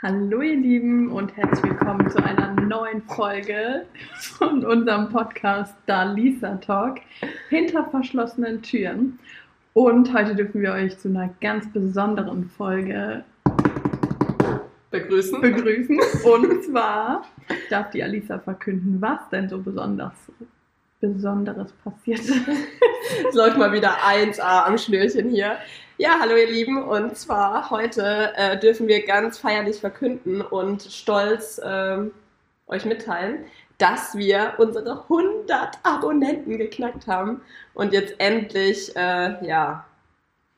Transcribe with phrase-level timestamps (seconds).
[0.00, 6.54] Hallo ihr Lieben und herzlich willkommen zu einer neuen Folge von unserem Podcast Da Lisa
[6.58, 7.00] Talk
[7.48, 9.18] hinter verschlossenen Türen.
[9.72, 13.24] Und heute dürfen wir euch zu einer ganz besonderen Folge
[14.92, 15.40] begrüßen.
[15.40, 15.98] begrüßen.
[16.22, 17.24] Und zwar
[17.68, 20.14] darf die Alisa verkünden, was denn so besonders
[21.00, 22.20] Besonderes passiert.
[23.28, 25.56] Es läuft mal wieder 1A am Schnürchen hier.
[26.00, 26.80] Ja, hallo ihr Lieben.
[26.80, 32.12] Und zwar heute äh, dürfen wir ganz feierlich verkünden und stolz ähm,
[32.68, 33.46] euch mitteilen,
[33.78, 37.40] dass wir unsere 100 Abonnenten geknackt haben
[37.74, 39.84] und jetzt endlich, äh, ja,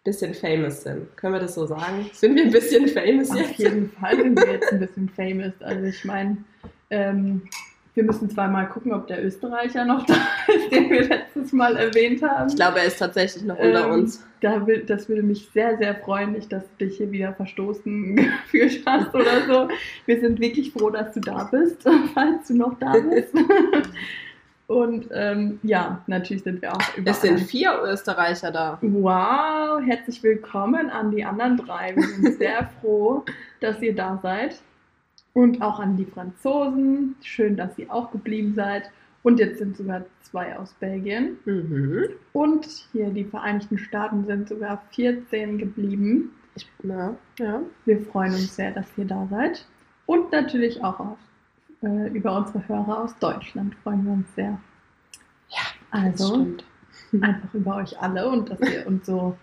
[0.04, 1.16] bisschen famous sind.
[1.16, 2.10] Können wir das so sagen?
[2.12, 3.58] Sind wir ein bisschen famous Auf jetzt?
[3.58, 5.54] jeden Fall sind wir jetzt ein bisschen famous.
[5.60, 6.36] Also ich meine,
[6.90, 7.48] ähm,
[8.00, 10.14] wir müssen zwar mal gucken, ob der Österreicher noch da
[10.48, 12.48] ist, den wir letztes Mal erwähnt haben.
[12.48, 14.24] Ich glaube, er ist tatsächlich noch unter Ähm, uns.
[14.40, 18.16] Da will, das würde mich sehr, sehr freuen, nicht, dass du dich hier wieder verstoßen
[18.44, 19.68] gefühlt hast oder so.
[20.06, 23.34] Wir sind wirklich froh, dass du da bist, falls du noch da bist.
[24.66, 27.14] Und ähm, ja, natürlich sind wir auch überall.
[27.14, 28.78] Es sind vier Österreicher da.
[28.80, 31.94] Wow, herzlich willkommen an die anderen drei.
[31.94, 33.26] Wir sind sehr froh,
[33.60, 34.56] dass ihr da seid.
[35.40, 37.16] Und auch an die Franzosen.
[37.22, 38.90] Schön, dass ihr auch geblieben seid.
[39.22, 41.38] Und jetzt sind sogar zwei aus Belgien.
[41.46, 42.10] Mhm.
[42.34, 46.32] Und hier die Vereinigten Staaten sind sogar 14 geblieben.
[46.56, 47.62] Ich, na, ja.
[47.86, 49.66] Wir freuen uns sehr, dass ihr da seid.
[50.04, 51.18] Und natürlich auch auf,
[51.82, 54.60] äh, über unsere Hörer aus Deutschland freuen wir uns sehr.
[55.48, 56.48] Ja, Also
[57.18, 59.38] einfach über euch alle und dass ihr uns so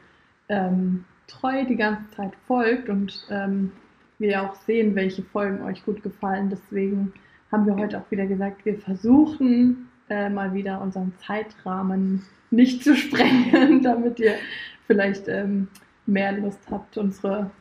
[0.48, 3.72] ähm, treu die ganze Zeit folgt und ähm,
[4.20, 6.50] wir auch sehen, welche Folgen euch gut gefallen.
[6.50, 7.14] Deswegen
[7.52, 12.96] haben wir heute auch wieder gesagt, wir versuchen äh, mal wieder unseren Zeitrahmen nicht zu
[12.96, 14.36] sprengen, damit ihr
[14.86, 15.68] vielleicht ähm,
[16.06, 17.52] mehr Lust habt, unsere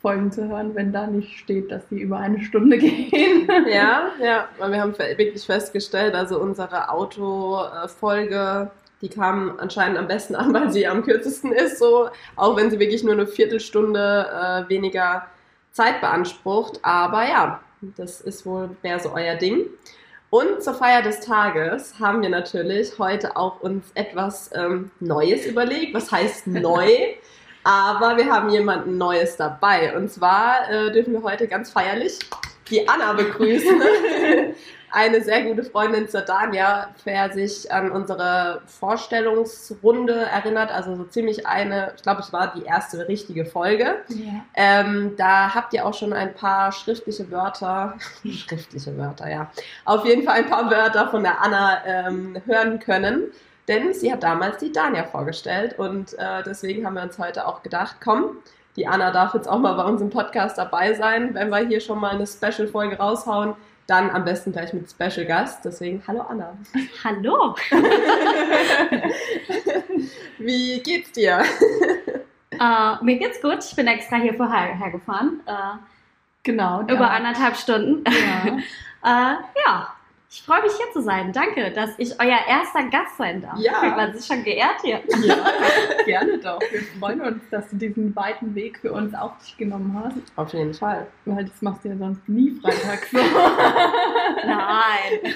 [0.00, 3.46] Folgen zu hören, wenn da nicht steht, dass sie über eine Stunde gehen.
[3.70, 8.70] Ja, ja, weil wir haben wirklich festgestellt, also unsere Autofolge,
[9.02, 12.78] die kam anscheinend am besten an, weil sie am kürzesten ist, so, auch wenn sie
[12.78, 14.26] wirklich nur eine Viertelstunde
[14.66, 15.26] äh, weniger
[15.72, 16.80] Zeit beansprucht.
[16.82, 17.60] Aber ja,
[17.96, 19.66] das ist wohl mehr so euer Ding.
[20.30, 25.94] Und zur Feier des Tages haben wir natürlich heute auch uns etwas ähm, Neues überlegt.
[25.94, 26.88] Was heißt neu?
[27.64, 29.96] Aber wir haben jemanden Neues dabei.
[29.96, 32.18] Und zwar äh, dürfen wir heute ganz feierlich
[32.70, 33.82] die Anna begrüßen.
[34.92, 41.46] Eine sehr gute Freundin zur Dania, wer sich an unsere Vorstellungsrunde erinnert, also so ziemlich
[41.46, 43.96] eine, ich glaube, es war die erste richtige Folge.
[44.08, 44.44] Ja.
[44.54, 49.50] Ähm, da habt ihr auch schon ein paar schriftliche Wörter, schriftliche Wörter, ja,
[49.84, 53.24] auf jeden Fall ein paar Wörter von der Anna ähm, hören können.
[53.68, 57.62] Denn sie hat damals die Dania vorgestellt und äh, deswegen haben wir uns heute auch
[57.62, 58.38] gedacht, komm,
[58.76, 61.34] die Anna darf jetzt auch mal bei uns im Podcast dabei sein.
[61.34, 63.54] Wenn wir hier schon mal eine Special-Folge raushauen,
[63.90, 65.64] dann am besten gleich mit Special Gast.
[65.64, 66.56] Deswegen, hallo Anna.
[67.04, 67.54] Hallo.
[70.38, 71.42] Wie geht's dir?
[72.52, 73.64] Äh, mir geht's gut.
[73.64, 75.40] Ich bin extra hier vorher hergefahren.
[75.46, 75.78] Äh,
[76.42, 76.80] Genau.
[76.82, 78.04] Über anderthalb Stunden.
[78.10, 78.58] Ja.
[79.02, 79.36] Äh,
[79.66, 79.94] ja,
[80.32, 81.32] ich freue mich hier zu sein.
[81.32, 83.58] Danke, dass ich euer erster Gast sein darf.
[83.58, 83.80] Ja.
[83.80, 85.00] Fühlt man sich schon geehrt hier.
[85.24, 85.44] Ja,
[86.04, 86.60] gerne doch.
[86.70, 90.16] Wir freuen uns, dass du diesen weiten Weg für uns auf dich genommen hast.
[90.36, 91.08] Auf jeden Fall.
[91.24, 93.18] Weil das machst du ja sonst nie freitags so.
[94.46, 95.34] Nein.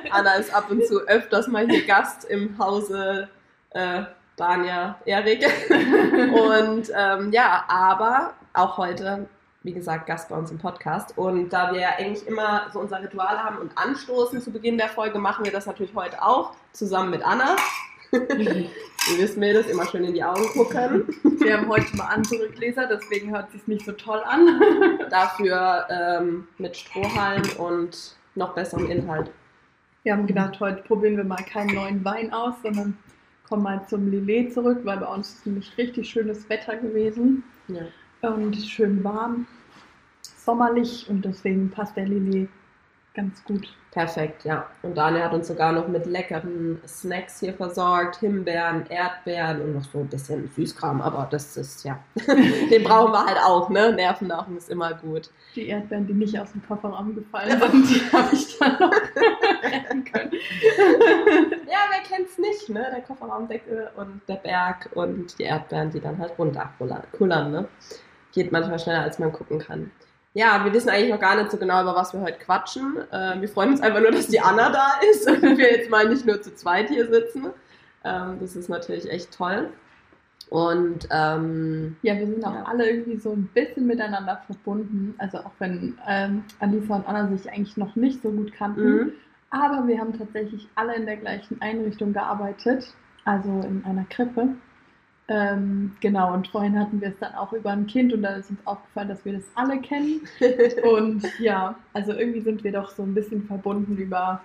[0.10, 3.28] Anna ist ab und zu öfters mal hier Gast im Hause
[3.70, 4.02] äh,
[4.36, 5.44] Dania Erik.
[5.70, 9.26] Und ähm, ja, aber auch heute,
[9.62, 11.16] wie gesagt, Gast bei uns im Podcast.
[11.16, 14.88] Und da wir ja eigentlich immer so unser Ritual haben und anstoßen zu Beginn der
[14.88, 17.56] Folge, machen wir das natürlich heute auch zusammen mit Anna.
[18.12, 21.04] Ihr wisst mir das, immer schön in die Augen gucken.
[21.38, 24.60] Wir haben heute mal andere Gläser, deswegen hört es sich nicht so toll an.
[25.10, 29.30] Dafür ähm, mit Strohhalm und noch besserem Inhalt.
[30.02, 32.98] Wir haben gedacht, heute probieren wir mal keinen neuen Wein aus, sondern
[33.48, 37.82] kommen mal zum Lillet zurück, weil bei uns ist nämlich richtig schönes Wetter gewesen Ja.
[38.30, 39.46] Und schön warm,
[40.22, 42.48] sommerlich und deswegen passt der Lillet
[43.14, 43.68] ganz gut.
[43.90, 44.66] Perfekt, ja.
[44.82, 48.16] Und Daniel hat uns sogar noch mit leckeren Snacks hier versorgt.
[48.20, 51.02] Himbeeren, Erdbeeren und noch so ein bisschen Süßkram.
[51.02, 53.92] Aber das ist, ja, den brauchen wir halt auch, ne?
[53.92, 55.28] Nervennahrung ist immer gut.
[55.54, 58.92] Die Erdbeeren, die nicht aus dem Kofferraum gefallen sind, die habe ich dann noch
[59.62, 60.32] retten können.
[61.70, 62.86] Ja, wer kennt's nicht, ne?
[62.94, 67.68] Der Kofferraumdeckel und der Berg und die Erdbeeren, die dann halt runterkullern, ne?
[68.32, 69.90] Geht manchmal schneller, als man gucken kann.
[70.34, 72.96] Ja, wir wissen eigentlich noch gar nicht so genau, über was wir heute quatschen.
[73.10, 76.08] Äh, wir freuen uns einfach nur, dass die Anna da ist und wir jetzt mal
[76.08, 77.48] nicht nur zu zweit hier sitzen.
[78.04, 79.68] Ähm, das ist natürlich echt toll.
[80.48, 82.64] Und ähm, Ja, wir sind auch Ja.
[82.64, 85.14] alle irgendwie so ein bisschen miteinander verbunden.
[85.18, 88.90] Also auch wenn ähm, Alisa und Anna sich eigentlich noch nicht so gut kannten.
[88.96, 89.12] mhm.
[89.50, 92.86] Aber wir haben tatsächlich alle in der gleichen Einrichtung gearbeitet,
[93.26, 94.48] also in einer Krippe.
[95.28, 98.50] Ähm, genau, und vorhin hatten wir es dann auch über ein Kind und da ist
[98.50, 100.20] uns aufgefallen, dass wir das alle kennen.
[100.82, 104.42] Und ja, also irgendwie sind wir doch so ein bisschen verbunden über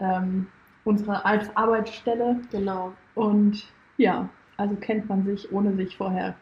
[0.00, 0.46] ähm,
[0.84, 2.40] unsere alte Arbeitsstelle.
[2.50, 2.92] genau.
[3.14, 3.66] Und
[3.98, 6.34] ja, also kennt man sich, ohne sich vorher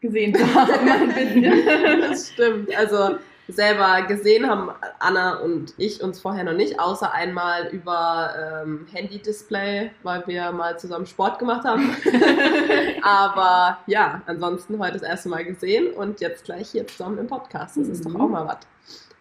[0.00, 1.12] gesehen zu haben.
[2.00, 2.74] Das stimmt.
[2.76, 3.16] Also
[3.48, 9.90] selber gesehen haben Anna und ich uns vorher noch nicht, außer einmal über ähm, Handy-Display,
[10.02, 11.96] weil wir mal zusammen Sport gemacht haben.
[13.02, 17.76] Aber ja, ansonsten heute das erste Mal gesehen und jetzt gleich hier zusammen im Podcast.
[17.76, 18.20] Das ist doch Mhm.
[18.20, 18.58] auch mal was.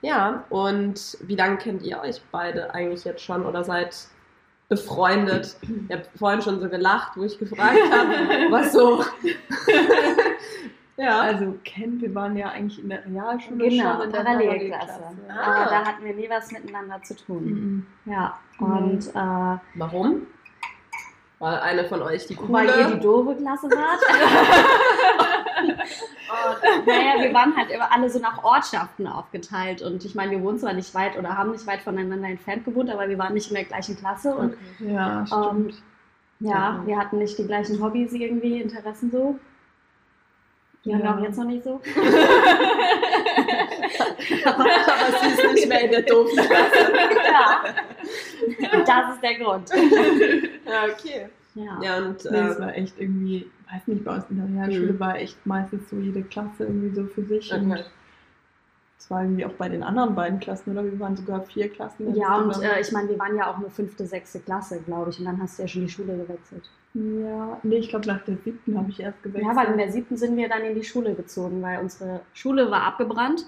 [0.01, 3.95] Ja, und wie lange kennt ihr euch beide eigentlich jetzt schon oder seid
[4.69, 5.55] befreundet?
[5.89, 8.09] Ihr habt vorhin schon so gelacht, wo ich gefragt habe,
[8.51, 9.03] was so.
[10.97, 11.19] ja.
[11.21, 15.01] Also kennen, wir waren ja eigentlich in der Realschule Genau, schon in der Parallelklasse.
[15.29, 15.41] Ah.
[15.61, 17.43] Aber da hatten wir nie was miteinander zu tun.
[17.45, 18.11] Mhm.
[18.11, 18.65] Ja, Mhm.
[18.73, 20.21] und äh, Warum?
[21.39, 22.53] Weil eine von euch die coole.
[22.53, 23.99] weil ihr die doofe Klasse wart.
[25.61, 25.75] und,
[26.87, 29.81] naja, wir waren halt immer alle so nach Ortschaften aufgeteilt.
[29.81, 32.89] Und ich meine, wir wohnen zwar nicht weit oder haben nicht weit voneinander entfernt gewohnt,
[32.89, 34.33] aber wir waren nicht in der gleichen Klasse.
[34.33, 34.93] Und Okay.
[34.93, 35.83] Ja, stimmt.
[36.39, 36.87] ja, Mhm.
[36.87, 39.37] wir hatten nicht die gleichen Hobbys irgendwie, Interessen so.
[40.85, 41.15] Ja.
[41.15, 41.79] auch jetzt noch nicht so.
[44.45, 44.65] aber
[45.21, 46.93] sie ist nicht mehr in der doofen Klasse.
[47.25, 47.63] ja.
[48.85, 49.69] Das ist der Grund.
[50.65, 51.27] Ja, okay.
[51.55, 51.79] Ja.
[51.81, 54.93] Ja, und Nee, es äh, war echt irgendwie, weiß nicht, bei uns in der Realschule
[54.93, 54.99] Mhm.
[54.99, 57.51] war echt meistens so jede Klasse irgendwie so für sich.
[57.53, 57.83] Und
[59.05, 60.83] es war irgendwie auch bei den anderen beiden Klassen, oder?
[60.83, 62.15] Wir waren sogar vier Klassen.
[62.15, 65.19] Ja, und äh, ich meine, wir waren ja auch nur fünfte, sechste Klasse, glaube ich.
[65.19, 66.67] Und dann hast du ja schon die Schule gewechselt.
[66.95, 69.45] ja, nee, ich glaube nach der siebten habe ich erst gewechselt.
[69.45, 72.71] Ja, weil in der siebten sind wir dann in die Schule gezogen, weil unsere Schule
[72.71, 73.45] war abgebrannt.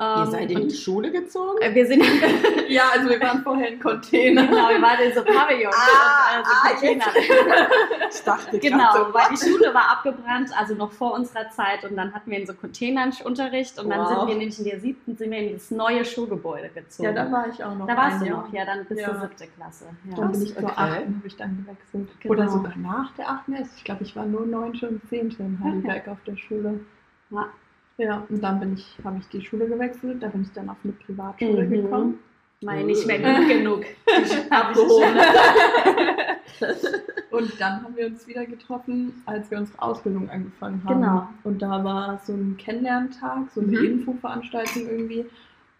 [0.00, 1.60] Ihr Ähm, seid in die Schule gezogen?
[1.60, 2.04] äh, wir sind
[2.68, 4.46] ja, also wir waren vorher in Container.
[4.46, 7.04] genau, wir waren in so Pavillons Ah, und äh, so ah, Container.
[8.10, 11.84] Ich dachte Genau, so, weil die Schule war abgebrannt, also noch vor unserer Zeit.
[11.84, 14.08] Und dann hatten wir in so Containern Unterricht und dann Wow.
[14.08, 17.08] sind wir nämlich in der siebten sind wir in das neue Schulgebäude gezogen.
[17.08, 17.86] Ja, da war ich auch noch.
[17.88, 18.44] da warst du Jahr.
[18.46, 19.10] noch, ja, dann bis Ja.
[19.10, 19.86] zur siebte Klasse.
[20.08, 20.16] Ja.
[20.16, 20.72] Dann bin ich zur Okay.
[20.76, 22.08] achten, habe ich dann gewechselt.
[22.20, 22.34] Genau.
[22.34, 23.76] Oder sogar nach der achten erst.
[23.76, 26.80] Ich glaube, ich war nur neunte und zehnte in Heidelberg auf der Schule.
[27.30, 27.46] Ja.
[27.98, 30.22] Ja, und dann bin ich, habe ich die Schule gewechselt.
[30.22, 31.70] Da bin ich dann auf eine Privatschule Mhm.
[31.70, 32.18] gekommen.
[32.62, 33.84] Meine nicht mehr gut genug.
[34.50, 35.16] abgehoben.
[37.30, 41.00] Und dann haben wir uns wieder getroffen, als wir unsere Ausbildung angefangen haben.
[41.00, 41.28] Genau.
[41.44, 43.84] Und da war so ein Kennenlerntag, so eine Mhm.
[43.84, 45.26] Infoveranstaltung irgendwie.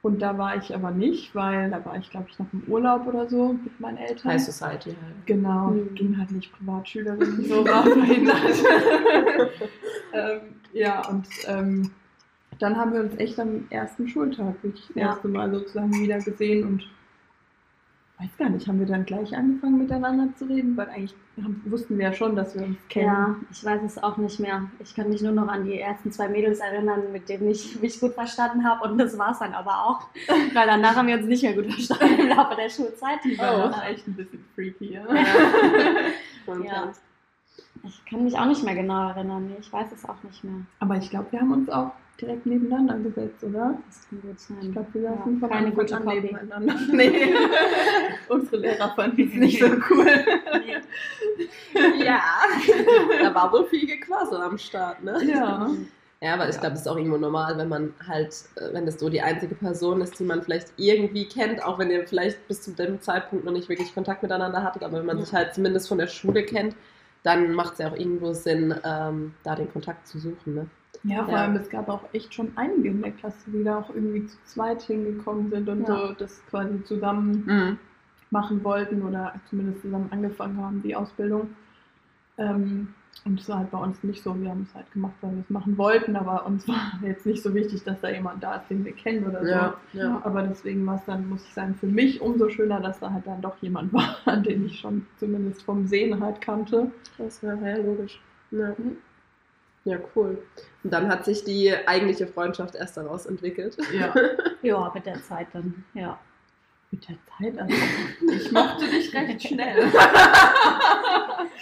[0.02, 3.06] Und da war ich aber nicht, weil da war ich, glaube ich, noch im Urlaub
[3.08, 4.30] oder so mit meinen Eltern.
[4.32, 5.26] High Society halt.
[5.26, 5.94] Genau, Mhm.
[5.96, 8.62] ging halt nicht Privatschülerin, so war verhindert.
[10.12, 10.40] ähm,
[10.72, 11.90] ja, und ähm,
[12.58, 15.06] dann haben wir uns echt am ersten Schultag wirklich das Ja.
[15.08, 16.88] erste Mal sozusagen wieder gesehen und
[18.20, 21.96] weiß gar nicht, haben wir dann gleich angefangen miteinander zu reden, weil eigentlich haben, wussten
[21.98, 23.06] wir ja schon, dass wir uns kennen.
[23.06, 24.62] Ja, ich weiß es auch nicht mehr.
[24.80, 28.00] Ich kann mich nur noch an die ersten zwei Mädels erinnern, mit denen ich mich
[28.00, 28.88] gut verstanden habe.
[28.90, 30.00] Und das war es dann aber auch.
[30.52, 33.20] Weil danach haben wir uns nicht mehr gut verstanden im Laufe der Schulzeit.
[33.24, 33.88] Die war Oh.
[33.88, 34.94] echt ein bisschen freaky.
[34.94, 35.02] Ja.
[35.14, 35.24] Ja.
[36.46, 36.90] dann-
[37.84, 39.48] Ich kann mich auch nicht mehr genau erinnern.
[39.60, 40.62] Ich weiß es auch nicht mehr.
[40.80, 43.78] Aber ich glaube, wir haben uns auch direkt nebeneinander gesetzt, oder?
[43.86, 44.56] Das kann gut sein.
[44.62, 46.74] Ich glaube, wir Ja, saßen von keine Anfang gute an nebeneinander.
[46.92, 47.34] Nee.
[48.28, 50.06] Unsere Lehrer fanden es nicht so cool.
[50.66, 50.76] Nee.
[52.04, 52.20] Ja,
[53.22, 55.22] da war wohl viel Gequassel am Start, ne?
[55.24, 55.70] Ja.
[56.20, 58.98] Ja, aber ich glaube, das ist auch irgendwo normal, wenn man halt, äh, wenn das
[58.98, 62.62] so die einzige Person ist, die man vielleicht irgendwie kennt, auch wenn ihr vielleicht bis
[62.62, 65.24] zu dem Zeitpunkt noch nicht wirklich Kontakt miteinander hattet, aber wenn man Ja.
[65.24, 66.74] sich halt zumindest von der Schule kennt,
[67.22, 70.54] dann macht es ja auch irgendwo Sinn, ähm, da den Kontakt zu suchen.
[70.54, 70.66] Ne?
[71.04, 71.40] Ja, vor Ja.
[71.44, 74.36] allem es gab auch echt schon einige in der Klasse, die da auch irgendwie zu
[74.44, 76.08] zweit hingekommen sind und Ja.
[76.08, 77.78] so das quasi zusammen
[78.30, 81.50] machen wollten oder zumindest zusammen angefangen haben, die Ausbildung.
[82.36, 82.88] Ähm,
[83.24, 84.40] und es war halt bei uns nicht so.
[84.40, 87.42] Wir haben es halt gemacht, weil wir es machen wollten, aber uns war jetzt nicht
[87.42, 89.50] so wichtig, dass da jemand da ist, den wir kennen oder so.
[89.50, 90.20] Ja, ja.
[90.24, 93.26] Aber deswegen war es dann, muss ich sagen, für mich umso schöner, dass da halt
[93.26, 96.92] dann doch jemand war, den ich schon zumindest vom Sehen halt kannte.
[97.18, 98.20] Das war ja logisch.
[98.50, 98.74] Ja.
[99.88, 100.42] Ja, cool.
[100.84, 103.76] Und dann hat sich die eigentliche Freundschaft erst daraus entwickelt.
[103.92, 104.14] Ja.
[104.60, 105.84] Ja, mit der Zeit dann.
[105.94, 106.18] Ja.
[106.90, 107.74] Mit der Zeit, also
[108.32, 109.84] ich mochte dich recht schnell.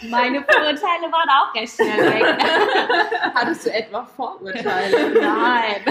[0.08, 2.24] Meine Vorurteile waren auch recht schnell weg.
[3.34, 5.20] Hattest du etwa Vorurteile?
[5.20, 5.82] Nein.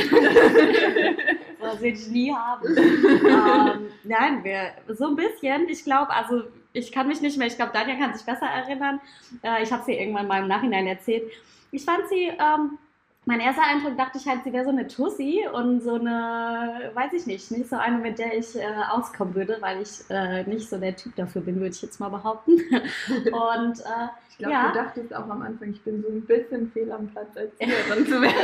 [1.60, 2.76] Das will ich nie haben.
[2.76, 5.70] ähm, nein, wir so ein bisschen.
[5.70, 6.44] Ich glaube, also
[6.76, 9.00] ich kann mich nicht mehr, ich glaube, Danja kann sich besser erinnern.
[9.42, 11.24] Äh, ich habe ihr irgendwann mal im Nachhinein erzählt.
[11.72, 12.78] ich fand sie, ähm,
[13.28, 17.12] mein erster Eindruck dachte ich halt, sie wäre so eine Tussi und so eine, weiß
[17.14, 20.70] ich nicht, nicht so eine, mit der ich äh, auskommen würde, weil ich äh, nicht
[20.70, 22.52] so der Typ dafür bin, würde ich jetzt mal behaupten.
[22.62, 24.68] und äh, Ich glaube, Ja.
[24.68, 28.06] du dachtest auch am Anfang, ich bin so ein bisschen fehl am Platz, als Siegerin
[28.06, 28.36] zu werden.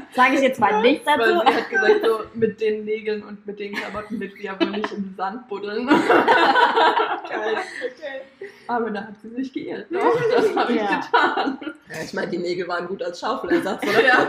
[0.13, 1.39] sage ich jetzt mal nichts Weil dazu.
[1.47, 4.69] sie hat gesagt, so mit den Nägeln und mit den Klamotten wird sie ja wohl
[4.71, 5.87] nicht im Sand buddeln.
[7.29, 7.55] Geil.
[7.55, 8.21] Okay.
[8.67, 9.87] Aber da hat sie sich geirrt.
[9.91, 10.99] Doch, das habe ich Ja.
[11.01, 11.57] getan.
[11.89, 14.05] Ja, ich meine, die Nägel waren gut als Schaufelersatz, oder?
[14.05, 14.27] Ja.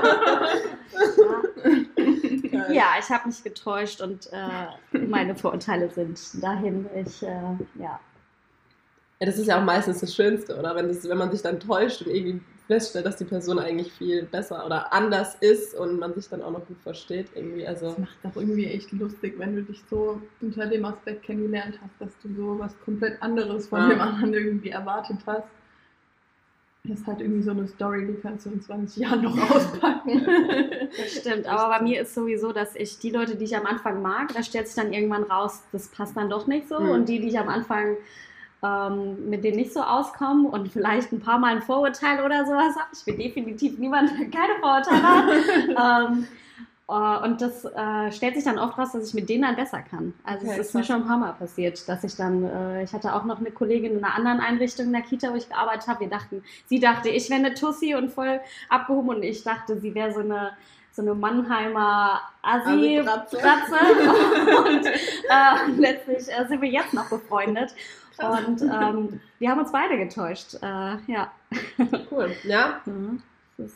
[2.70, 6.86] Ja, ich habe mich getäuscht und äh, meine Vorurteile sind dahin.
[6.94, 7.28] Ich, äh,
[7.78, 7.98] ja.
[9.20, 10.74] Ja, das ist ja auch meistens das Schönste, oder?
[10.74, 14.22] Wenn, das, wenn man sich dann täuscht und irgendwie feststellt, dass die Person eigentlich viel
[14.24, 17.66] besser oder anders ist und man sich dann auch noch gut versteht, irgendwie.
[17.66, 21.78] Also, Das macht auch irgendwie echt lustig, wenn du dich so unter dem Aspekt kennengelernt
[21.82, 23.88] hast, dass du so was komplett anderes von Ja.
[23.90, 25.44] dem anderen irgendwie erwartet hast.
[26.84, 30.26] Das ist halt irgendwie so eine Story, die kannst du in 20 Jahren noch auspacken.
[30.96, 34.02] Das stimmt, aber bei mir ist sowieso, dass ich die Leute, die ich am Anfang
[34.02, 36.80] mag, da stellt sich dann irgendwann raus, das passt dann doch nicht so.
[36.80, 36.90] Mhm.
[36.90, 37.96] Und die, die ich am Anfang
[38.62, 42.76] ähm, mit denen nicht so auskomme und vielleicht ein paar Mal ein Vorurteil oder sowas
[42.76, 46.08] habe, ich bin definitiv niemand, der keine Vorurteile hat.
[46.14, 46.26] ähm,
[46.88, 49.80] äh, und das äh, stellt sich dann oft raus, dass ich mit denen dann besser
[49.82, 50.14] kann.
[50.24, 52.92] Also Okay, es ist mir schon ein paar Mal passiert, dass ich dann, äh, ich
[52.92, 55.88] hatte auch noch eine Kollegin in einer anderen Einrichtung in der Kita, wo ich gearbeitet
[55.88, 56.00] habe.
[56.00, 59.94] Wir dachten, sie dachte, ich wäre eine Tussi und voll abgehoben und ich dachte, sie
[59.94, 60.52] wäre so eine
[60.94, 63.38] so eine Mannheimer Assi Assi-Bratze.
[63.38, 64.58] Bratze.
[64.68, 67.74] und äh, letztlich äh, sind wir jetzt noch befreundet.
[68.18, 70.54] Und ähm, wir haben uns beide getäuscht.
[70.62, 71.32] Äh, ja.
[72.10, 72.34] cool.
[72.44, 73.22] Ja, Mhm.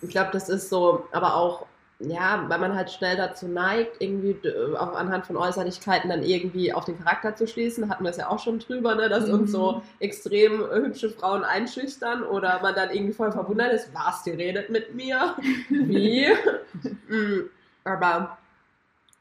[0.02, 1.66] Ich glaube, das ist so, aber auch,
[1.98, 6.72] ja, weil man halt schnell dazu neigt, irgendwie äh, auch anhand von Äußerlichkeiten dann irgendwie
[6.72, 7.88] auf den Charakter zu schließen.
[7.88, 11.44] Hatten wir es ja auch schon drüber, ne, dass uns so extrem äh, hübsche Frauen
[11.44, 15.36] einschüchtern oder man dann irgendwie voll verwundert ist, was, die redet mit mir?
[15.68, 16.26] Wie?
[17.08, 17.48] Mm,
[17.84, 18.36] aber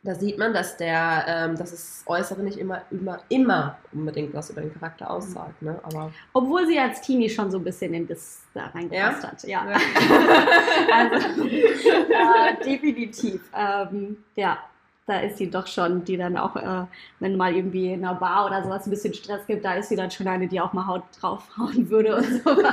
[0.06, 4.52] da sieht man, dass der, ähm, dass das Äußere nicht immer, immer, immer unbedingt was
[4.52, 5.80] über den Charakter aussagt, ne?
[5.84, 9.32] Aber Obwohl sie als Teenie schon so ein bisschen in das da reingepasst Ja?
[9.32, 9.44] hat.
[9.44, 9.70] Ja.
[9.70, 9.78] Ja.
[10.94, 13.42] also äh, definitiv.
[13.56, 14.60] Ähm, ja,
[15.08, 16.86] da ist sie doch schon, die dann auch, äh,
[17.20, 19.96] wenn mal irgendwie in einer Bar oder sowas ein bisschen Stress gibt, da ist sie
[19.96, 22.50] dann schon eine, die auch mal Haut draufhauen würde und so.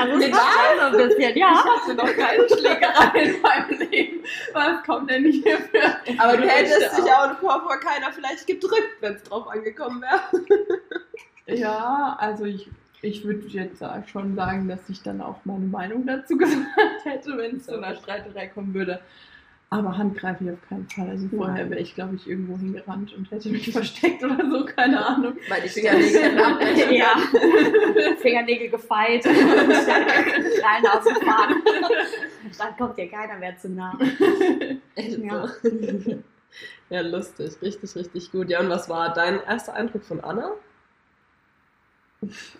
[0.00, 1.52] Also es war so ein bisschen, ja.
[1.52, 4.20] Ich hatte noch keine Schlägerei in meinem Leben.
[4.52, 6.22] Was kommt denn hier für.
[6.22, 10.20] Aber du hättest dich auch vor, vor keiner vielleicht gedrückt, wenn es drauf angekommen wäre.
[11.46, 12.68] Ja, also ich,
[13.02, 17.56] ich würde jetzt schon sagen, dass ich dann auch meine Meinung dazu gesagt hätte, wenn
[17.56, 19.00] es zu einer Streiterei kommen würde.
[19.70, 21.10] Aber Hand greife ich auf keinen Fall.
[21.10, 25.04] Also vorher wäre ich, glaube ich, irgendwo hingerannt und hätte mich versteckt oder so, keine
[25.04, 25.36] Ahnung.
[25.48, 27.16] Weil die Fingernägel abbrechen ja.
[28.18, 31.62] Fingernägel gefeilt und rein ausgefahren.
[32.56, 33.98] Dann kommt dir keiner mehr zu nah.
[34.94, 35.48] Echt Ja.
[36.88, 37.60] Ja, lustig.
[37.60, 38.48] Richtig, richtig gut.
[38.48, 40.52] Ja, und was war dein erster Eindruck von Anna?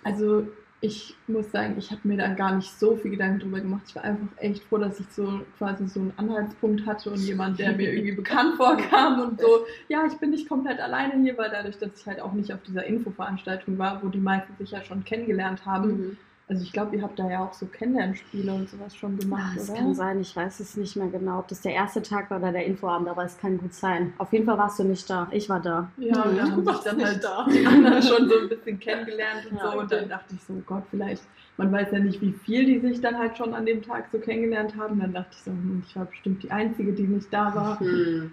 [0.04, 0.46] Also
[0.80, 3.82] ich muss sagen, ich habe mir da gar nicht so viel Gedanken drüber gemacht.
[3.88, 7.58] Ich war einfach echt froh, dass ich so quasi so einen Anhaltspunkt hatte und jemand,
[7.58, 11.50] der mir irgendwie bekannt vorkam und so, ja, ich bin nicht komplett alleine hier, weil
[11.50, 14.82] dadurch, dass ich halt auch nicht auf dieser Infoveranstaltung war, wo die meisten sich ja
[14.84, 16.16] schon kennengelernt haben.
[16.50, 19.68] Also ich glaube, ihr habt da ja auch so Kennenlernspiele und sowas schon gemacht, Das
[19.68, 19.78] oder?
[19.80, 22.52] kann sein, ich weiß es nicht mehr genau, ob das der erste Tag war oder
[22.52, 24.14] der Infoabend, aber es kann gut sein.
[24.16, 25.28] Auf jeden Fall warst du nicht da.
[25.30, 25.90] Ich war da.
[25.98, 27.46] Ja, und da Du haben sich dann halt da.
[27.50, 29.78] die anderen schon so ein bisschen kennengelernt und Ja, so.
[29.78, 31.22] Und dann dachte ich so, Gott, vielleicht,
[31.58, 34.18] man weiß ja nicht, wie viel die sich dann halt schon an dem Tag so
[34.18, 35.00] kennengelernt haben.
[35.00, 37.78] Dann dachte ich so, hm, ich war bestimmt die Einzige, die nicht da war.
[37.80, 38.32] Hm.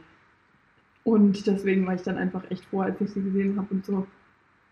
[1.04, 4.08] Und deswegen war ich dann einfach echt froh, als ich sie gesehen habe und so,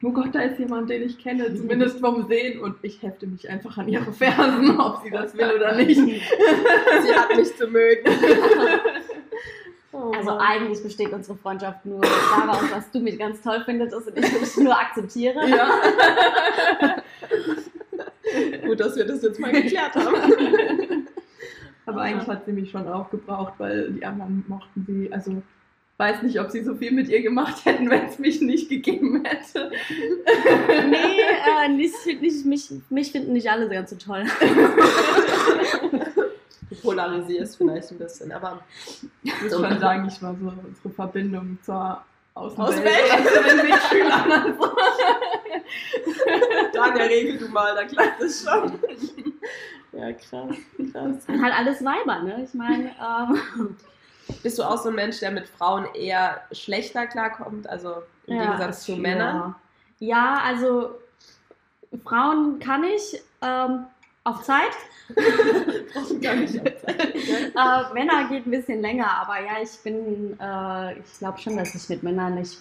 [0.04, 2.60] oh Gott, da ist jemand, den ich kenne, zumindest vom Sehen.
[2.60, 5.96] Und ich hefte mich einfach an ihre Fersen, ob sie das will oder nicht.
[5.96, 8.10] Sie hat mich zu mögen.
[9.92, 14.18] Oh Also eigentlich besteht unsere Freundschaft nur daraus, dass du mich ganz toll findest und
[14.18, 15.48] ich dich nur akzeptiere.
[15.48, 15.82] Ja.
[18.66, 21.08] Gut, dass wir das jetzt mal geklärt haben.
[21.86, 25.44] Aber eigentlich hat sie mich schon auch gebraucht, weil die anderen mochten sie, also
[25.98, 29.24] weiß nicht, ob sie so viel mit ihr gemacht hätten, wenn es mich nicht gegeben
[29.26, 29.72] hätte.
[30.90, 31.22] Nee,
[31.66, 34.26] äh, nicht, nicht, mich, mich finden nicht alle ganz so toll.
[36.70, 38.62] Du polarisierst vielleicht ein bisschen, aber
[39.24, 42.02] Ich muss schon sagen, ich war so unsere Verbindung zur
[42.34, 42.70] Außenwelt.
[42.70, 42.96] Außenwelt?
[43.14, 44.72] oder zu den Mitschülern und so.
[46.74, 48.80] Daniel, regel du mal, da klappt es schon.
[49.92, 50.56] Ja, krass,
[50.92, 51.26] krass.
[51.26, 52.44] sind halt alles Weiber, ne?
[52.44, 53.76] Ich meine, ähm,
[54.42, 58.44] Bist du auch so ein Mensch, der mit Frauen eher schlechter klarkommt, also im Ja,
[58.44, 59.56] Gegensatz zu Männern?
[60.00, 60.08] Ja.
[60.08, 60.96] ja, also
[62.04, 63.86] Frauen kann ich, ähm,
[64.24, 64.72] auf Zeit.
[66.22, 67.16] Gar nicht auf Zeit.
[67.16, 71.76] äh, Männer geht ein bisschen länger, aber ja, ich bin, äh, ich glaube schon, dass
[71.76, 72.60] ich mit Männern nicht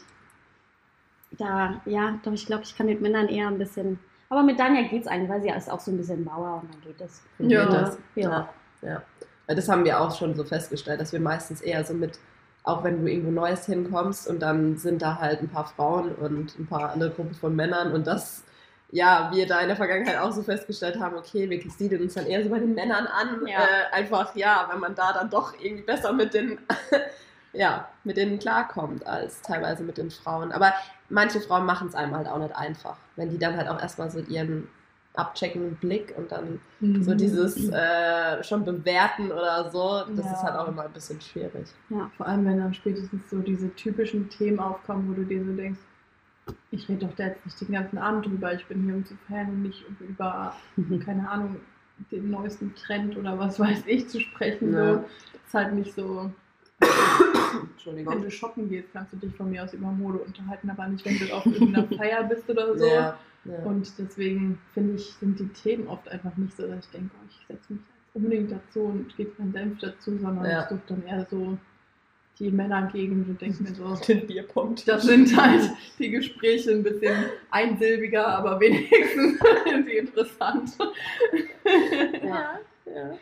[1.39, 4.83] da, ja, doch, ich glaube, ich kann mit Männern eher ein bisschen, aber mit Danja
[4.83, 7.23] geht es eigentlich, weil sie ist auch so ein bisschen Bauer und dann geht es.
[7.39, 7.67] Ja.
[7.67, 7.99] das.
[8.15, 8.49] Ja.
[8.83, 9.03] Ja.
[9.03, 9.03] Weil
[9.47, 12.19] Das haben wir auch schon so festgestellt, dass wir meistens eher so mit,
[12.63, 16.59] auch wenn du irgendwo Neues hinkommst und dann sind da halt ein paar Frauen und
[16.59, 18.45] ein paar andere Gruppen von Männern und das,
[18.91, 22.27] ja, wir da in der Vergangenheit auch so festgestellt haben, okay, wir siedeln uns dann
[22.27, 23.47] eher so bei den Männern an.
[23.47, 23.61] Ja.
[23.61, 26.59] Äh, einfach, ja, wenn man da dann doch irgendwie besser mit den,
[27.53, 30.53] ja, mit denen klarkommt als teilweise mit den Frauen.
[30.53, 30.75] Aber
[31.09, 34.11] manche Frauen machen es einem halt auch nicht einfach, wenn die dann halt auch erstmal
[34.11, 34.69] so ihren
[35.15, 37.03] abcheckenden Blick und dann Mhm.
[37.03, 40.33] so dieses äh, schon bewerten oder so, das Ja.
[40.33, 41.67] ist halt auch immer ein bisschen schwierig.
[42.17, 45.81] Vor allem, wenn dann spätestens so diese typischen Themen aufkommen, wo du dir so denkst,
[46.71, 49.15] ich rede doch da jetzt nicht den ganzen Abend drüber, ich bin hier um zu
[49.29, 50.57] feiern und nicht um über,
[51.05, 51.57] keine Ahnung,
[52.11, 54.73] den neuesten Trend oder was weiß ich zu sprechen.
[54.73, 54.95] Ja.
[54.95, 55.05] So.
[55.47, 56.31] ist halt nicht so.
[57.53, 58.23] Wenn Entschuldigung.
[58.23, 61.19] du shoppen gehst, kannst du dich von mir aus über Mode unterhalten, aber nicht, wenn
[61.19, 62.87] du auf irgendeiner Feier bist oder so.
[62.87, 63.59] Ja, ja.
[63.65, 67.27] Und deswegen finde ich, sind die Themen oft einfach nicht so, dass ich denke, oh,
[67.29, 67.83] ich setze mich
[68.15, 70.63] unbedingt dazu und gebe meinen Senf dazu, sondern Ja.
[70.63, 71.57] ich suche dann eher so
[72.39, 74.89] die Männergegend und denke mir so, den Bierpunkt.
[74.89, 77.15] das sind halt die Gespräche ein bisschen
[77.51, 80.71] einsilbiger, aber wenigstens sind die interessant.
[82.25, 83.19] Ja, ja.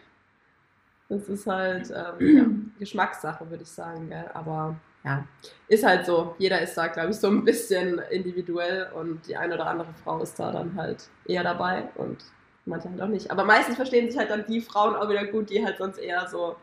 [1.11, 2.45] Das ist halt ähm, ja,
[2.79, 4.31] Geschmackssache, würde ich sagen, gell?
[4.33, 5.25] aber ja,
[5.69, 6.35] ist halt so.
[6.39, 10.23] Jeder ist da, glaube ich, so ein bisschen individuell und die eine oder andere Frau
[10.23, 12.25] ist da dann halt eher dabei und
[12.65, 13.31] manche halt auch nicht.
[13.31, 16.29] Aber meistens verstehen sich halt dann die Frauen auch wieder gut, die halt sonst eher
[16.29, 16.57] so,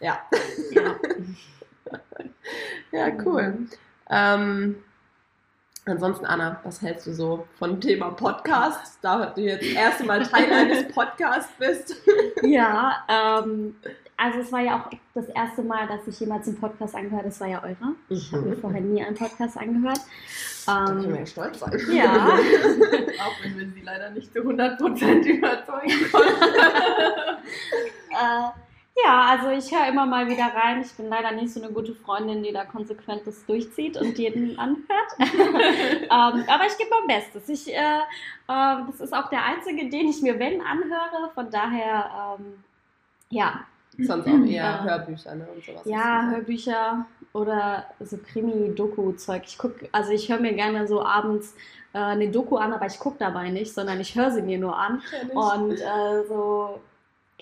[0.00, 0.18] ja.
[0.70, 0.96] Ja.
[2.92, 3.66] Ja, cool.
[4.08, 4.76] Ähm,
[5.86, 8.98] ansonsten, Anna, was hältst du so von dem Thema Podcast?
[9.02, 11.96] Da du jetzt das erste Mal Teil eines Podcasts bist.
[12.42, 13.74] Ja, ähm,
[14.16, 17.28] also es war ja auch das erste Mal, dass ich jemals einen Podcast angehört habe.
[17.28, 17.94] Das war ja eure.
[18.08, 20.00] Ich habe mir vorher nie einen Podcast angehört.
[20.66, 21.78] Da können wir Ähm, ja stolz sein.
[21.92, 22.28] ja,
[23.24, 26.42] Auch wenn wir sie leider nicht zu 100% überzeugen konnten.
[28.10, 28.48] äh,
[28.96, 30.82] ja, also ich höre immer mal wieder rein.
[30.82, 34.58] Ich bin leider nicht so eine gute Freundin, die da konsequent das durchzieht und jeden
[34.58, 35.10] anhört.
[35.18, 37.48] ähm, aber ich gebe mein Bestes.
[37.48, 41.30] Ich, äh, äh, das ist auch der einzige, den ich mir wenn anhöre.
[41.34, 42.64] Von daher, ähm,
[43.30, 43.64] ja,
[43.98, 44.84] Sonst auch eher Ja.
[44.84, 45.82] Hörbücher ne, und sowas.
[45.84, 46.30] Ja.
[46.30, 49.42] Hörbücher oder so Krimi-Doku-Zeug.
[49.46, 51.54] Ich guck, also ich höre mir gerne so abends
[51.92, 54.76] äh, eine Doku an, aber ich gucke dabei nicht, sondern ich höre sie mir nur
[54.76, 55.02] an.
[55.22, 55.34] Ich.
[55.34, 56.80] Und äh, so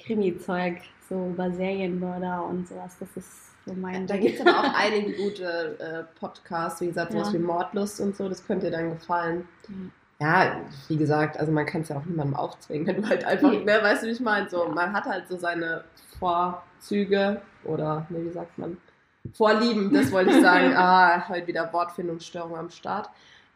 [0.05, 3.31] Krimi-Zeug, so über Serienmörder und sowas, das ist
[3.67, 7.35] so mein Da gibt es aber auch einige gute äh, Podcasts, wie gesagt, sowas Ja.
[7.39, 9.47] wie Mordlust und so, das könnte dir dann gefallen.
[9.69, 9.93] Mhm.
[10.21, 10.57] Ja,
[10.89, 13.65] wie gesagt, also man kann es ja auch niemandem aufzwingen, wenn du halt einfach, Nee.
[13.65, 14.49] ne, weißt du, wie ich meine?
[14.49, 14.71] So, Ja.
[14.71, 15.85] man hat halt so seine
[16.19, 18.77] Vorzüge oder, ne, wie sagt man?
[19.35, 20.73] Vorlieben, das wollte ich sagen.
[20.77, 23.11] ah, heute wieder Wortfindungsstörung am Start.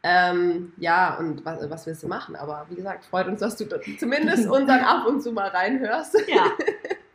[0.05, 2.35] Ähm, ja, und was, was willst du machen?
[2.35, 3.65] Aber wie gesagt, freut uns, dass du
[4.01, 6.17] zumindest unseren ab und zu mal reinhörst.
[6.27, 6.47] Ja.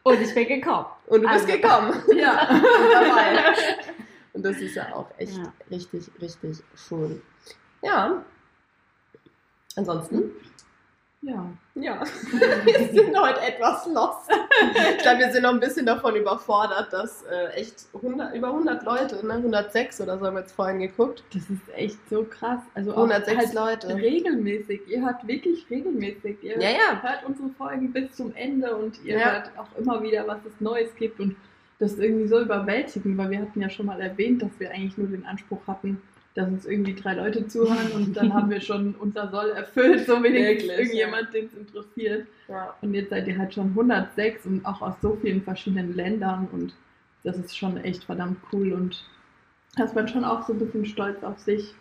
[0.04, 0.86] Und ich bin gekommen.
[1.08, 1.62] Und du bist Also.
[1.62, 1.94] gekommen.
[2.16, 2.48] Ja.
[4.34, 5.52] Und das ist ja auch echt Ja.
[5.72, 7.22] richtig, richtig schön.
[7.82, 8.24] Ja.
[9.76, 10.32] Ansonsten,
[11.22, 11.50] Ja.
[11.74, 12.00] ja,
[12.66, 14.30] wir sind heute etwas lost.
[14.98, 18.84] Ich glaube, wir sind noch ein bisschen davon überfordert, dass äh, echt 100, über 100
[18.84, 22.60] Leute, ne, 106 oder so haben wir jetzt vorhin geguckt, Das ist echt so krass.
[22.76, 23.96] Also auch 106 halt Leute.
[23.96, 24.82] regelmäßig.
[24.88, 26.38] Ihr hört wirklich regelmäßig.
[26.44, 27.02] Ihr Ja, ja.
[27.02, 29.32] hört unsere Folgen bis zum Ende und ihr Ja.
[29.34, 31.20] hört auch immer wieder, was es Neues gibt.
[31.20, 31.36] Und
[31.80, 34.98] das ist irgendwie so überwältigend, weil wir hatten ja schon mal erwähnt, dass wir eigentlich
[35.00, 36.00] nur den Anspruch hatten,
[36.38, 40.22] dass uns irgendwie drei Leute zuhören und dann haben wir schon unser Soll erfüllt, so
[40.24, 42.28] wenigstens Wirklich, irgendjemand, den es interessiert.
[42.48, 42.76] Ja.
[42.82, 46.74] Und jetzt seid ihr halt schon 106 und auch aus so vielen verschiedenen Ländern und
[47.24, 49.04] das ist schon echt verdammt cool und
[49.76, 51.74] da ist man schon auch so ein bisschen stolz auf sich,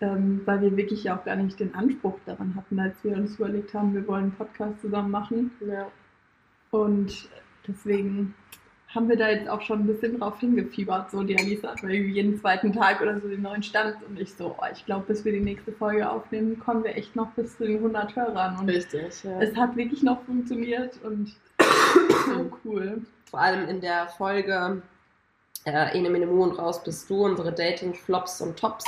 [0.00, 3.36] ähm, weil wir wirklich ja auch gar nicht den Anspruch daran hatten, als wir uns
[3.36, 5.88] überlegt haben, wir wollen einen Podcast zusammen machen Ja.
[6.70, 7.28] und
[7.66, 8.34] deswegen
[8.94, 11.10] haben wir da jetzt auch schon ein bisschen drauf hingefiebert.
[11.10, 14.32] So, die Alisa hat mir jeden zweiten Tag oder so den neuen Stand und ich
[14.34, 17.56] so, oh, ich glaube, bis wir die nächste Folge aufnehmen, kommen wir echt noch bis
[17.56, 19.40] zu den 100 Hörern und Richtig, ja.
[19.40, 21.34] es hat wirklich noch funktioniert und
[22.26, 23.02] so cool.
[23.30, 24.82] Vor allem in der Folge
[25.64, 28.84] äh, Ene Mene Mu und raus bist du, unsere Dating-Flops und Tops.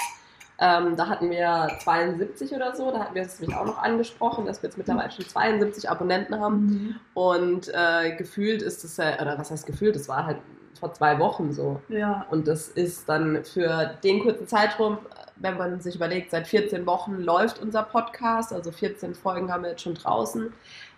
[0.59, 4.47] Ähm, da hatten wir 72 oder so, da hatten wir es nämlich auch noch angesprochen,
[4.47, 6.71] dass wir jetzt mittlerweile schon 72 Abonnenten haben.
[7.15, 10.39] Und äh, gefühlt ist es ja, oder was heißt gefühlt, es war halt
[10.79, 11.83] vor zwei Wochen so.
[11.89, 14.99] Ja, Und das ist dann für den kurzen Zeitraum,
[15.37, 19.71] wenn man sich überlegt, seit 14 Wochen läuft unser Podcast, also 14 Folgen haben wir
[19.71, 20.53] jetzt schon draußen.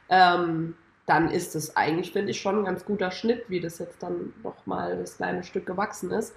[0.09, 4.03] ähm, dann ist es eigentlich, finde ich, schon ein ganz guter Schnitt, wie das jetzt
[4.03, 6.37] dann nochmal das kleine Stück gewachsen ist.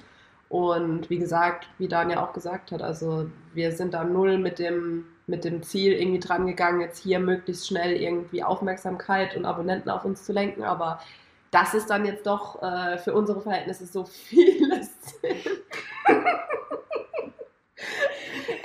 [0.51, 4.59] Und wie gesagt, wie Dan ja auch gesagt hat, also wir sind da null mit
[4.59, 9.89] dem, mit dem Ziel irgendwie dran gegangen, jetzt hier möglichst schnell irgendwie Aufmerksamkeit und Abonnenten
[9.89, 10.99] auf uns zu lenken, aber
[11.51, 14.89] das ist dann jetzt doch äh, für unsere Verhältnisse so vieles.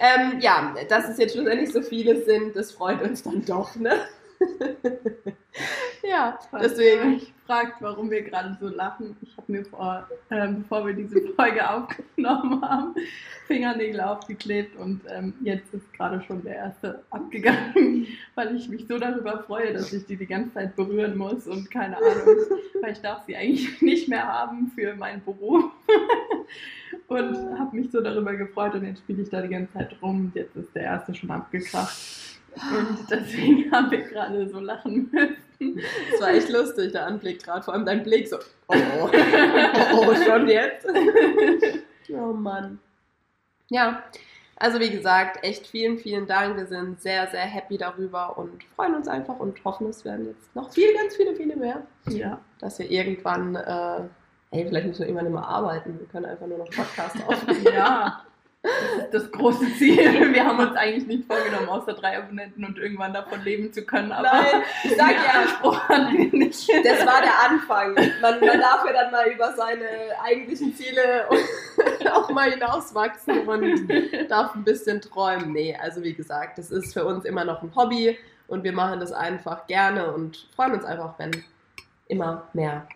[0.01, 3.93] ähm, ja, dass es jetzt schlussendlich so viele sind, das freut uns dann doch, ne?
[6.03, 7.15] ja, deswegen.
[7.15, 9.17] Ich fragt, warum wir gerade so lachen.
[9.23, 12.95] Ich habe mir vor, ähm, bevor wir diese Folge aufgenommen haben,
[13.47, 18.99] Fingernägel aufgeklebt und ähm, jetzt ist gerade schon der erste abgegangen, weil ich mich so
[18.99, 22.37] darüber freue, dass ich die die ganze Zeit berühren muss und keine Ahnung,
[22.81, 25.65] weil ich darf sie eigentlich nicht mehr haben für meinen Beruf
[27.07, 30.33] und habe mich so darüber gefreut und jetzt spiele ich da die ganze Zeit rum.
[30.35, 31.97] Jetzt ist der erste schon abgekracht.
[32.57, 35.83] Und deswegen haben wir gerade so lachen müssen.
[36.13, 37.63] Es war echt lustig, der Anblick gerade.
[37.63, 38.37] Vor allem dein Blick so,
[38.69, 39.11] oh, oh,
[39.95, 40.87] oh, schon jetzt?
[42.11, 42.79] oh Mann.
[43.69, 44.05] Ja,
[44.57, 46.57] also wie gesagt, echt vielen, vielen Dank.
[46.57, 50.55] Wir sind sehr, sehr happy darüber und freuen uns einfach und hoffen, es werden jetzt
[50.55, 51.87] noch viel, ganz viele, viele mehr.
[52.09, 52.41] Ja.
[52.59, 54.01] Dass wir irgendwann, äh,
[54.51, 55.99] hey, vielleicht müssen wir irgendwann immer arbeiten.
[55.99, 57.67] Wir können einfach nur noch Podcasts aufnehmen.
[57.75, 58.25] Ja.
[59.11, 59.99] Das ist das große Ziel.
[60.35, 64.13] Wir haben uns eigentlich nicht vorgenommen, außer drei Abonnenten und irgendwann davon leben zu können.
[64.13, 65.45] Aber Nein, ich sag ja,
[66.83, 67.95] das war der Anfang.
[68.21, 69.87] Man, man darf ja dann mal über seine
[70.25, 71.27] eigentlichen Ziele
[72.13, 73.89] auch mal hinauswachsen und
[74.29, 75.53] darf ein bisschen träumen.
[75.53, 79.01] Nee, also wie gesagt, das ist für uns immer noch ein Hobby und wir machen
[79.01, 81.31] das einfach gerne und freuen uns einfach, wenn
[82.09, 82.87] immer mehr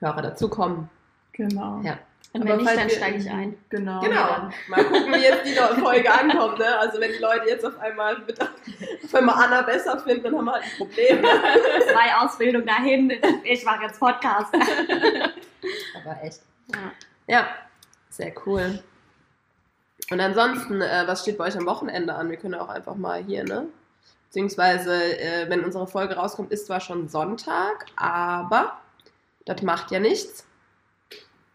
[0.00, 0.88] Hörer dazukommen.
[1.32, 1.80] Genau.
[1.82, 1.98] Ja.
[2.32, 3.56] Und wenn nicht, dann steige ich ein.
[3.68, 4.00] Genau.
[4.00, 4.50] Genau.
[4.68, 6.58] Mal gucken, wie jetzt die Folge ankommt.
[6.58, 6.78] Ne?
[6.78, 10.44] Also wenn die Leute jetzt auf einmal, mit, auf einmal Anna besser finden, dann haben
[10.46, 11.20] wir halt ein Problem.
[11.20, 11.28] Ne?
[11.92, 13.12] Zwei Ausbildungen dahin,
[13.44, 14.52] ich mache jetzt Podcast.
[16.02, 16.40] Aber echt.
[16.72, 16.92] Ja.
[17.28, 17.46] ja,
[18.10, 18.82] sehr cool.
[20.10, 22.30] Und ansonsten, äh, was steht bei euch am Wochenende an?
[22.30, 23.68] Wir können auch einfach mal hier, ne?
[24.26, 28.80] Beziehungsweise, äh, wenn unsere Folge rauskommt, ist zwar schon Sonntag, aber
[29.44, 30.44] das macht ja nichts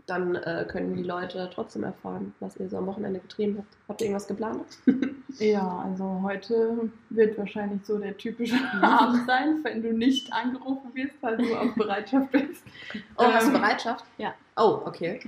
[0.09, 3.77] dann äh, können die Leute trotzdem erfahren, was ihr so am Wochenende getrieben habt.
[3.87, 4.65] Habt ihr irgendwas geplant?
[5.39, 11.15] ja, also heute wird wahrscheinlich so der typische Abend sein, wenn du nicht angerufen wirst,
[11.21, 12.63] weil du auf Bereitschaft bist.
[13.17, 14.05] Oh, ähm, hast du ähm, Bereitschaft?
[14.17, 14.33] Ja.
[14.57, 15.19] Oh, okay.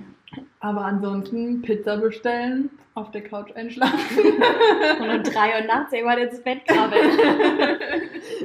[0.60, 3.98] Aber ansonsten Pizza bestellen, auf der Couch einschlafen.
[5.00, 7.12] Und um drei Uhr nachts irgendwann ins Bett krabbeln.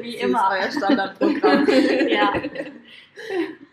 [0.01, 0.51] Wie immer.
[0.51, 1.67] Das ist euer Standardprogramm.
[2.09, 2.33] ja.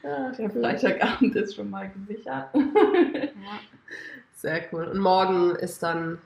[0.04, 2.50] Der Freitagabend ist schon mal gesichert.
[2.54, 3.60] Ja.
[4.34, 4.84] Sehr cool.
[4.86, 6.18] Und morgen ist dann.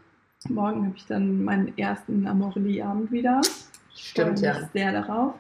[0.49, 3.41] Morgen habe ich dann meinen ersten Amorelie-Abend wieder.
[3.93, 4.53] Stimmt, ja.
[4.53, 5.33] Ich mich sehr darauf,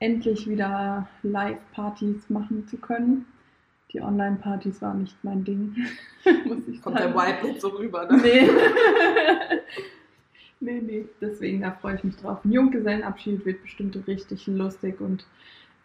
[0.00, 3.26] endlich wieder Live-Partys machen zu können.
[3.92, 5.74] Die Online-Partys waren nicht mein Ding.
[6.44, 7.14] Muss ich Kommt sagen.
[7.14, 8.20] der Vibe nicht so rüber, ne?
[8.20, 8.48] Nee.
[10.60, 11.04] nee, nee.
[11.20, 12.44] Deswegen, da freue ich mich drauf.
[12.44, 15.24] Ein Junggesellenabschied wird bestimmt richtig lustig und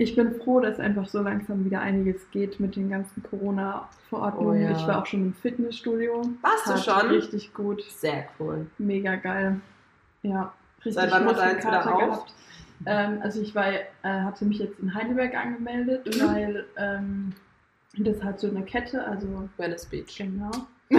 [0.02, 4.64] ich bin froh, dass einfach so langsam wieder einiges geht mit den ganzen Corona-Verordnungen.
[4.64, 4.72] Oh, ja.
[4.72, 6.24] Ich war auch schon im Fitnessstudio.
[6.42, 7.10] Warst du schon?
[7.10, 7.84] Richtig gut.
[7.84, 8.66] Sehr cool.
[8.80, 9.62] Mega geil.
[10.24, 12.26] Ja, richtig Seit wann hat eins wieder auf?
[12.88, 16.28] Ähm, also ich war, äh, hatte mich jetzt in Heidelberg angemeldet, mhm.
[16.28, 17.34] weil ähm,
[17.98, 20.18] das hat so eine Kette, also Venice Beach.
[20.18, 20.50] Genau.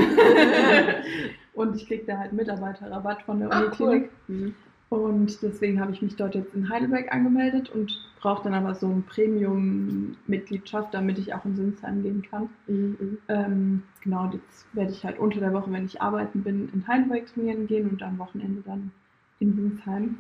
[1.55, 4.11] und ich krieg da halt Mitarbeiterrabatt von der ah, Uniklinik.
[4.29, 4.35] Cool.
[4.35, 4.55] Mhm.
[4.93, 8.89] Und deswegen habe ich mich dort jetzt in Heidelberg angemeldet und brauche dann aber so
[8.89, 12.51] ein Premium-Mitgliedschaft, damit ich auch in Sinsheim gehen kann.
[12.67, 13.17] Mhm.
[13.27, 17.25] Ähm, genau, jetzt werde ich halt unter der Woche, wenn ich arbeiten bin, in Heidelberg
[17.25, 18.91] trainieren gehen und am Wochenende dann
[19.39, 20.19] in Sinsheim.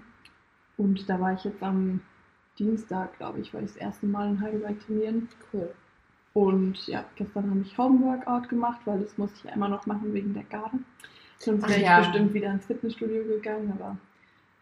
[0.78, 2.00] Und da war ich jetzt am
[2.58, 5.28] Dienstag, glaube ich, war ich das erste Mal in Heidelberg trainieren.
[5.52, 5.68] Cool.
[6.32, 10.14] Und ja, gestern habe ich Homeworkout gemacht, weil das musste ich ja immer noch machen
[10.14, 10.78] wegen der Garde.
[11.36, 11.98] Sonst wäre ich ja.
[11.98, 13.98] bestimmt wieder ins Fitnessstudio gegangen, aber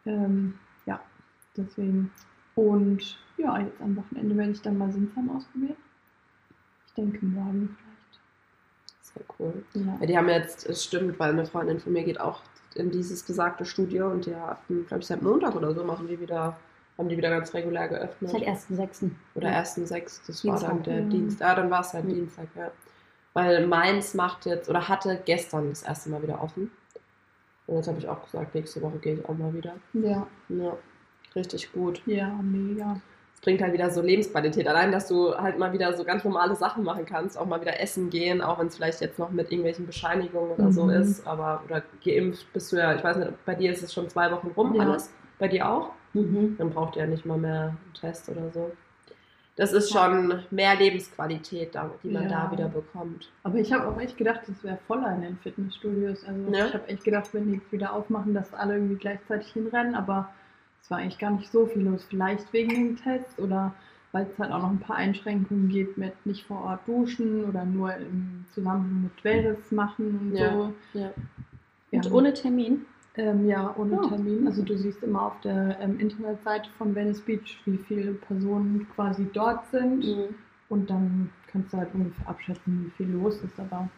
[0.07, 1.01] ähm, ja,
[1.57, 2.11] deswegen.
[2.55, 5.77] Und ja, jetzt am Wochenende werde ich dann mal Sinsheim ausprobieren.
[6.87, 8.21] Ich denke morgen vielleicht.
[9.03, 9.65] Sehr cool.
[9.75, 9.97] Ja.
[10.01, 12.41] Ja, die haben jetzt, es stimmt, weil eine Freundin von mir geht auch
[12.75, 16.21] in dieses besagte Studio und die hatten, glaube ich, seit Montag oder so machen die
[16.21, 16.57] wieder,
[16.99, 18.31] haben die wieder ganz regulär geöffnet.
[18.31, 19.11] Seit 1.6.
[19.35, 19.61] Oder Ja.
[19.61, 20.21] 1.6.
[20.27, 20.71] Das war Dienstag.
[20.71, 21.11] dann der Mhm.
[21.11, 21.43] Dienst.
[21.43, 22.15] Ah, dann war es halt Mhm.
[22.15, 22.71] Dienstag, ja.
[23.33, 26.71] Weil Mainz macht jetzt, oder hatte gestern das erste Mal wieder offen.
[27.71, 29.75] Und jetzt habe ich auch gesagt, nächste Woche gehe ich auch mal wieder.
[29.93, 30.77] Ja, Ja,
[31.37, 32.03] richtig gut.
[32.05, 33.01] ja, mega.
[33.33, 34.67] Es bringt halt wieder so Lebensqualität.
[34.67, 37.81] Allein, dass du halt mal wieder so ganz normale Sachen machen kannst, auch mal wieder
[37.81, 40.91] essen gehen, auch wenn es vielleicht jetzt noch mit irgendwelchen Bescheinigungen oder so Mhm.
[40.91, 41.27] ist.
[41.27, 44.31] Aber, oder geimpft bist du ja, ich weiß nicht, bei dir ist es schon zwei
[44.33, 44.83] Wochen rum Ja.
[44.83, 45.11] alles.
[45.39, 45.93] Bei dir auch?
[46.13, 46.57] Mhm.
[46.59, 48.73] Dann braucht ihr ja nicht mal mehr einen Test oder so.
[49.61, 52.47] Das ist schon mehr Lebensqualität, die man Ja.
[52.47, 53.31] da wieder bekommt.
[53.43, 56.25] Aber ich habe auch echt gedacht, es wäre voller in den Fitnessstudios.
[56.25, 56.67] Also Ja.
[56.69, 59.95] ich habe echt gedacht, wenn die jetzt wieder aufmachen, dass alle irgendwie gleichzeitig hinrennen.
[59.95, 60.31] Aber
[60.83, 62.03] es war eigentlich gar nicht so viel los.
[62.09, 63.75] Vielleicht wegen dem Test oder
[64.13, 67.67] weil es halt auch noch ein paar Einschränkungen gibt mit nicht vor Ort duschen oder
[67.67, 70.53] nur im Zusammenhang mit Wellness machen und Ja.
[70.55, 70.73] so.
[70.95, 71.11] Ja.
[71.93, 72.87] Und ohne Termin.
[73.17, 74.09] Ähm, ja, ohne Oh.
[74.09, 74.47] Termin.
[74.47, 79.27] Also du siehst immer auf der ähm, Internetseite von Venice Beach, wie viele Personen quasi
[79.33, 80.05] dort sind.
[80.05, 80.35] Mhm.
[80.69, 83.59] Und dann kannst du halt ungefähr abschätzen, wie viel los ist.
[83.59, 83.89] Aber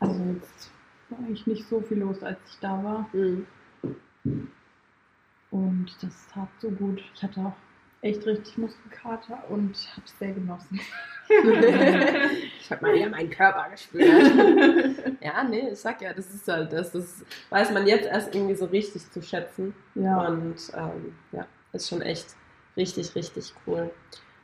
[0.00, 0.72] also jetzt
[1.08, 3.08] war eigentlich nicht so viel los, als ich da war.
[3.12, 3.46] Mhm.
[5.52, 7.00] Und das tat so gut.
[7.14, 7.56] Ich hatte auch
[8.02, 10.80] echt richtig Muskelkater und habe es sehr genossen.
[11.28, 15.16] ich habe mal wieder meinen Körper gespürt.
[15.20, 18.56] ja, nee, ich sag ja, das ist halt, das, das weiß man jetzt erst irgendwie
[18.56, 19.72] so richtig zu schätzen.
[19.94, 22.34] Ja, Und ähm, ja, ist schon echt
[22.76, 23.90] richtig, richtig cool,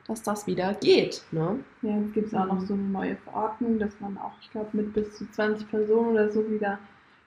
[0.07, 1.23] dass das wieder geht.
[1.33, 1.59] Ne?
[1.83, 4.69] ja jetzt gibt es auch noch so eine neue Verordnung, dass man auch, ich glaube,
[4.73, 6.79] mit bis zu 20 Personen oder so wieder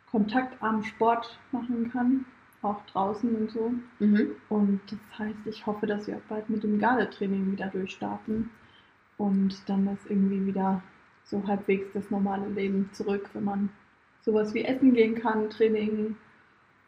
[0.10, 2.26] kontaktarmen Sport machen kann.
[2.62, 3.74] Auch draußen und so.
[4.00, 4.36] Mhm.
[4.50, 8.52] Und das heißt, ich hoffe, dass wir auch bald mit dem Gardetraining wieder durchstarten
[9.18, 10.84] und dann das irgendwie wieder
[11.24, 13.70] so halbwegs das normale Leben zurück, wenn man
[14.22, 16.16] sowas wie essen gehen kann, Training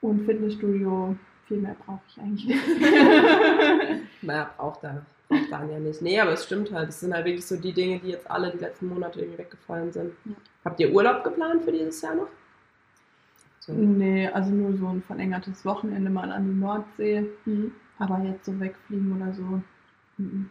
[0.02, 1.16] und Fitnessstudio.
[1.48, 2.64] Viel mehr brauche ich eigentlich nicht.
[4.22, 5.06] Naja, braucht er.
[5.28, 6.02] Braucht Dan ja nicht.
[6.02, 6.90] Nee, aber es stimmt halt.
[6.90, 9.92] Es sind halt wirklich so die Dinge, die jetzt alle die letzten Monate irgendwie weggefallen
[9.92, 10.14] sind.
[10.26, 10.34] Ja.
[10.66, 12.28] Habt ihr Urlaub geplant für dieses Jahr noch?
[13.66, 13.72] So.
[13.74, 17.72] nee, also nur so ein verlängertes Wochenende mal an die Nordsee, Mhm.
[17.98, 19.62] aber jetzt so wegfliegen oder so.
[20.18, 20.50] mhm.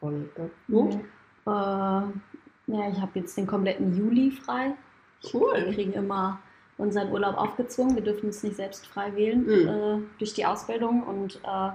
[0.00, 0.44] Und, ja.
[0.66, 1.00] Nee.
[1.46, 1.50] Äh,
[2.76, 4.74] ja, ich habe jetzt den kompletten Juli frei.
[5.22, 5.72] Wir Cool.
[5.72, 6.40] kriegen immer
[6.76, 7.94] unseren Urlaub aufgezwungen.
[7.94, 9.68] Wir dürfen uns nicht selbst frei wählen Mhm.
[9.68, 11.02] äh, durch die Ausbildung.
[11.04, 11.70] Und äh,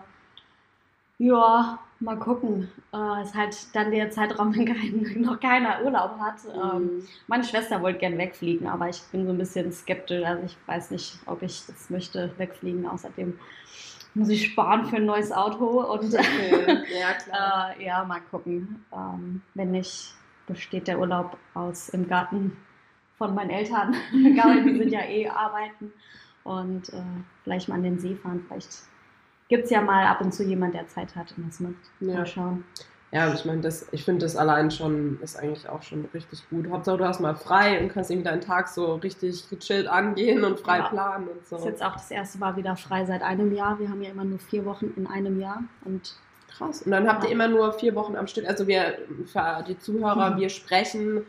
[1.19, 2.69] ja, mal gucken.
[2.93, 6.37] Äh, ist halt dann der Zeitraum, wenn kein, noch keiner Urlaub hat.
[6.53, 7.07] Ähm, Mhm.
[7.27, 10.25] meine Schwester wollte gern wegfliegen, aber ich bin so ein bisschen skeptisch.
[10.25, 12.87] Also ich weiß nicht, ob ich das möchte, wegfliegen.
[12.87, 13.37] Außerdem
[14.15, 16.83] muss ich sparen für ein neues Auto und Okay.
[16.99, 17.75] Ja, klar.
[17.79, 18.83] äh, ja, mal gucken.
[18.93, 20.13] Ähm, wenn nicht,
[20.47, 22.57] besteht der Urlaub aus im Garten
[23.17, 23.95] von meinen Eltern.
[24.13, 25.91] Egal, die sind ja eh arbeiten.
[26.43, 27.01] Und äh,
[27.43, 28.43] vielleicht mal an den See fahren.
[28.47, 28.83] Vielleicht
[29.49, 31.73] gibt es ja mal ab und zu jemand, der Zeit hat und das macht.
[31.99, 32.13] Ja.
[32.15, 32.63] Mal schauen.
[33.11, 36.69] Ja, ich meine, das, ich finde das allein schon, ist eigentlich auch schon richtig gut.
[36.69, 40.59] Hauptsache, du hast mal frei und kannst irgendwie deinen Tag so richtig gechillt angehen und
[40.59, 40.87] frei Ja.
[40.89, 41.55] planen und so.
[41.55, 43.79] Das ist jetzt auch das erste Mal wieder frei seit einem Jahr.
[43.79, 45.63] Wir haben ja immer nur vier Wochen in einem Jahr.
[45.85, 46.15] Und
[46.49, 46.81] Krass.
[46.83, 47.35] Und dann habt ihr Ja.
[47.35, 48.47] immer nur vier Wochen am Stück.
[48.47, 51.23] Also wir, für die Zuhörer, wir sprechen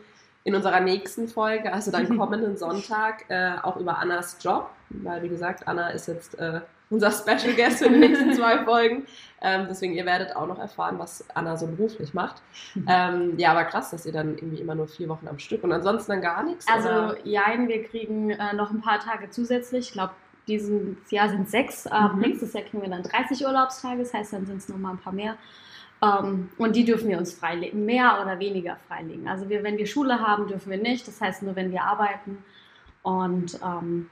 [0.44, 4.68] in unserer nächsten Folge, also dann kommenden Sonntag, äh, auch über Annas Job.
[4.90, 9.06] Weil, wie gesagt, Anna ist jetzt äh, unser Special Guest für die nächsten zwei Folgen.
[9.40, 12.42] Ähm, deswegen, ihr werdet auch noch erfahren, was Anna so beruflich macht.
[12.86, 15.72] Ähm, ja, aber krass, dass ihr dann irgendwie immer nur vier Wochen am Stück und
[15.72, 16.66] ansonsten dann gar nichts.
[16.68, 17.16] also, oder?
[17.24, 19.86] jein, wir kriegen äh, noch ein paar Tage zusätzlich.
[19.88, 20.12] Ich glaube,
[20.48, 21.86] dieses Jahr sind sechs.
[21.86, 22.20] Ab Mhm.
[22.22, 24.00] nächstes Jahr kriegen wir dann 30 Urlaubstage.
[24.00, 25.36] Das heißt, dann sind es noch mal ein paar mehr.
[26.02, 29.28] Ähm, und die dürfen wir uns freilegen, mehr oder weniger freilegen.
[29.28, 31.06] Also wir, wenn wir Schule haben, dürfen wir nicht.
[31.06, 32.38] Das heißt nur, wenn wir arbeiten.
[33.02, 34.10] Und ähm,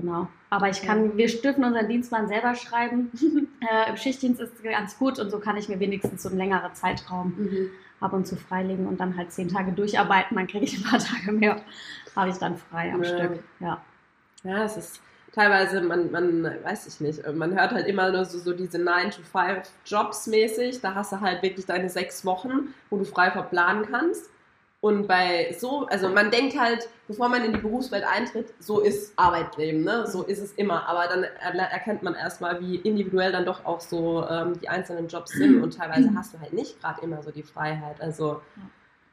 [0.00, 0.28] genau.
[0.50, 3.10] Aber ich kann, wir dürfen unseren Dienstplan selber schreiben.
[3.60, 6.38] äh, Im Schichtdienst ist es ganz gut und so kann ich mir wenigstens so einen
[6.38, 7.70] längeren Zeitraum Mhm.
[8.00, 10.36] ab und zu freilegen und dann halt zehn Tage durcharbeiten.
[10.36, 11.60] Dann kriege ich ein paar Tage mehr,
[12.16, 13.08] habe ich dann frei am Ja.
[13.18, 13.42] Stück.
[13.60, 13.82] Ja.
[14.44, 15.00] Ja, es ist
[15.32, 20.26] teilweise, man, man weiß ich nicht, man hört halt immer nur so, so diese 9-to-5-Jobs
[20.28, 20.80] mäßig.
[20.80, 24.30] Da hast du halt wirklich deine sechs Wochen, wo du frei verplanen kannst.
[24.80, 29.12] Und bei so, also man denkt halt, bevor man in die Berufswelt eintritt, so ist
[29.16, 30.06] Arbeitleben, ne?
[30.06, 30.86] So ist es immer.
[30.88, 35.08] Aber dann er erkennt man erstmal, wie individuell dann doch auch so ähm, die einzelnen
[35.08, 35.62] Jobs sind.
[35.62, 38.00] Und teilweise hast du halt nicht gerade immer so die Freiheit.
[38.00, 38.40] Also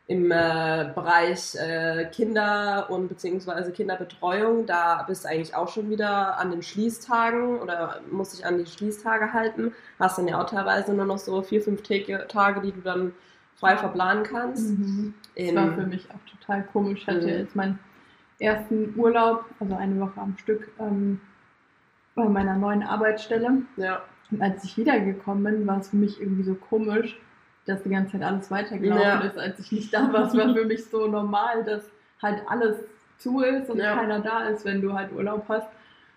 [0.08, 6.38] im äh, Bereich äh, Kinder und beziehungsweise Kinderbetreuung, da bist du eigentlich auch schon wieder
[6.38, 9.74] an den Schließtagen oder musst dich an die Schließtage halten.
[9.98, 13.14] Hast dann ja auch teilweise nur noch so vier, fünf Tage die du dann
[13.56, 14.78] frei verplanen kannst.
[14.78, 15.14] Mhm.
[15.36, 17.02] Das war für mich auch total komisch.
[17.02, 17.28] Ich hatte Mhm.
[17.28, 17.80] jetzt meinen
[18.40, 21.20] ersten Urlaub, also eine Woche am Stück, ähm,
[22.16, 23.62] bei meiner neuen Arbeitsstelle.
[23.78, 27.18] Ja, Und als ich wiedergekommen bin, war es für mich irgendwie so komisch,
[27.66, 29.20] dass die ganze Zeit alles weitergelaufen Ja.
[29.22, 30.28] ist, als ich nicht da war.
[30.28, 31.90] Es war für mich so normal, dass
[32.22, 32.78] halt alles
[33.18, 33.96] zu ist und Ja.
[33.96, 35.68] keiner da ist, wenn du halt Urlaub hast.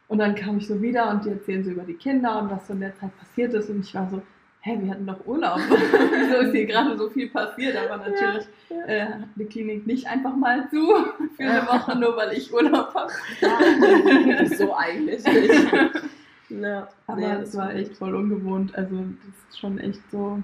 [0.08, 2.66] Und dann kam ich so wieder und die erzählen so über die Kinder und was
[2.66, 3.68] so in der Zeit passiert ist.
[3.68, 4.22] Und ich war so,
[4.60, 5.58] hä, wir hatten doch Urlaub.
[5.68, 7.76] Wieso ist hier gerade so viel passiert?
[7.76, 8.84] Aber natürlich Ja.
[8.86, 10.76] äh, hat die Klinik nicht einfach mal zu
[11.36, 11.66] für eine Ja.
[11.66, 13.12] Woche, nur weil ich Urlaub habe.
[14.56, 15.70] so eigentlich nicht.
[16.50, 18.74] Ja, Aber nee, es war echt voll ungewohnt.
[18.74, 20.42] Also das ist schon echt so.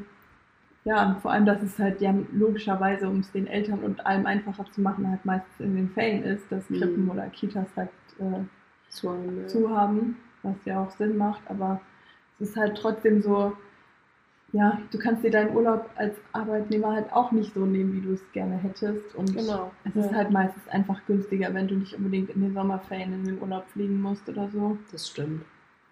[0.84, 4.26] Ja, und vor allem, dass es halt, ja, logischerweise, um es den Eltern und allem
[4.26, 6.78] einfacher zu machen, halt meistens in den Ferien ist, dass Mhm.
[6.78, 8.44] Krippen oder Kitas halt äh,
[8.90, 9.46] zu ja.
[9.48, 11.80] zu haben, was ja auch Sinn macht, aber
[12.38, 13.54] es ist halt trotzdem so,
[14.54, 18.12] ja, du kannst dir deinen Urlaub als Arbeitnehmer halt auch nicht so nehmen, wie du
[18.14, 19.14] es gerne hättest.
[19.16, 19.72] Und Genau.
[19.84, 20.16] es ist Ja.
[20.18, 24.00] halt meistens einfach günstiger, wenn du nicht unbedingt in den Sommerferien in den Urlaub fliegen
[24.00, 24.78] musst oder so.
[24.92, 25.42] Das stimmt.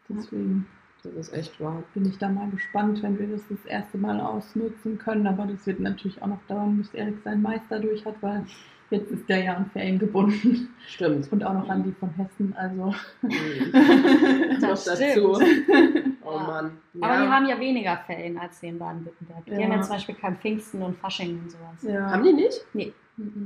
[0.09, 0.67] Deswegen
[1.03, 1.83] Das ist echt wahr.
[1.95, 5.27] bin ich da mal gespannt, wenn wir das das erste Mal ausnutzen können.
[5.27, 8.45] Aber das wird natürlich auch noch dauern, bis Erik seinen Meister durch hat, weil
[8.91, 11.33] jetzt ist der ja an Ferien gebunden Stimmt.
[11.33, 12.55] und auch noch an die von Hessen.
[12.57, 13.73] Also Mhm.
[14.61, 15.41] noch Das dazu.
[16.33, 16.43] Oh Ja.
[16.47, 16.79] Mann.
[17.01, 17.23] Aber Ja.
[17.23, 19.45] die haben ja weniger Ferien als die in Baden-Württemberg.
[19.47, 19.63] Die Ja.
[19.65, 21.83] haben ja zum Beispiel kein Pfingsten und Fasching und sowas.
[21.95, 22.11] ja.
[22.11, 22.65] Haben die nicht?
[22.75, 22.93] Mhm.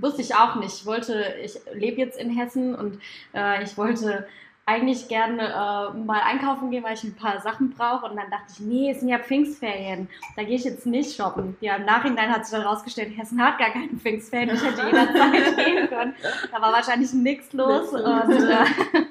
[0.00, 0.74] Wusste ich auch nicht.
[0.80, 2.98] Ich wollte, ich lebe jetzt in Hessen und
[3.34, 4.26] äh, ich wollte
[4.68, 8.06] eigentlich gerne äh, mal einkaufen gehen, weil ich ein paar Sachen brauche.
[8.10, 10.08] Und dann dachte ich, nee, es sind ja Pfingstferien.
[10.34, 11.56] Da gehe ich jetzt nicht shoppen.
[11.60, 14.50] Ja, im Nachhinein hat sich dann rausgestellt, Hessen hat gar keine Pfingstferien.
[14.56, 16.14] Ich hätte jederzeit gehen können.
[16.50, 17.90] Da war wahrscheinlich nichts los.
[17.90, 18.64] Und, äh,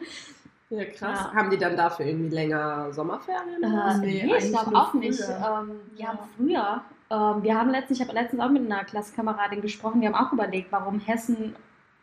[0.69, 0.99] Ja, krass.
[0.99, 1.33] Ja.
[1.33, 3.63] Haben die dann dafür irgendwie länger Sommerferien?
[3.63, 5.21] Äh, Nee, nee, ich glaube auch nicht.
[5.21, 5.65] früher.
[5.69, 6.07] Ähm, die Ja.
[6.09, 10.07] haben früher, ähm, wir haben letztens, ich habe letztens auch mit einer Klassenkameradin gesprochen, die
[10.07, 11.55] haben auch überlegt, warum Hessen,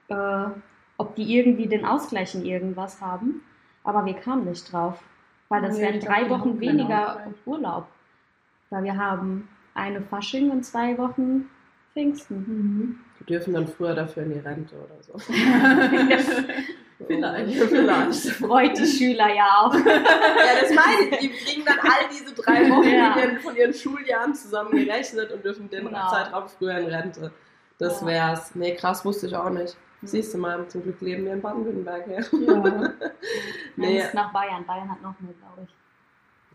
[0.08, 0.44] äh,
[0.96, 3.42] ob die irgendwie den Ausgleich in irgendwas haben.
[3.82, 5.02] Aber wir kamen nicht drauf,
[5.48, 7.34] weil das Nee, wären drei Wochen weniger Ausgleich.
[7.46, 7.88] Urlaub.
[8.70, 11.48] Weil wir haben eine Fasching und zwei Wochen
[11.94, 12.36] Pfingsten.
[12.36, 12.98] Mhm.
[13.20, 15.12] Die dürfen dann früher dafür in die Rente oder so.
[17.46, 17.68] Vielleicht.
[17.68, 18.28] Vielleicht.
[18.36, 19.74] Freut die Schüler ja auch.
[19.84, 21.18] Ja, das meine ich.
[21.18, 23.12] Die kriegen dann all diese drei Wochen Ja.
[23.12, 26.08] von, ihren, von ihren Schuljahren zusammengerechnet und dürfen den Genau.
[26.08, 27.32] Zeitraum früher in Rente.
[27.78, 28.06] Das Ja.
[28.06, 28.54] wär's.
[28.54, 29.76] Nee, krass, wusste ich auch nicht.
[30.02, 32.06] Siehst du mal, zum Glück leben wir in Baden-Württemberg.
[32.08, 32.14] Ja.
[32.20, 32.22] Ja,
[33.76, 34.64] Nee, Dann ist nach Bayern.
[34.66, 35.74] Bayern hat noch mehr, glaube ich.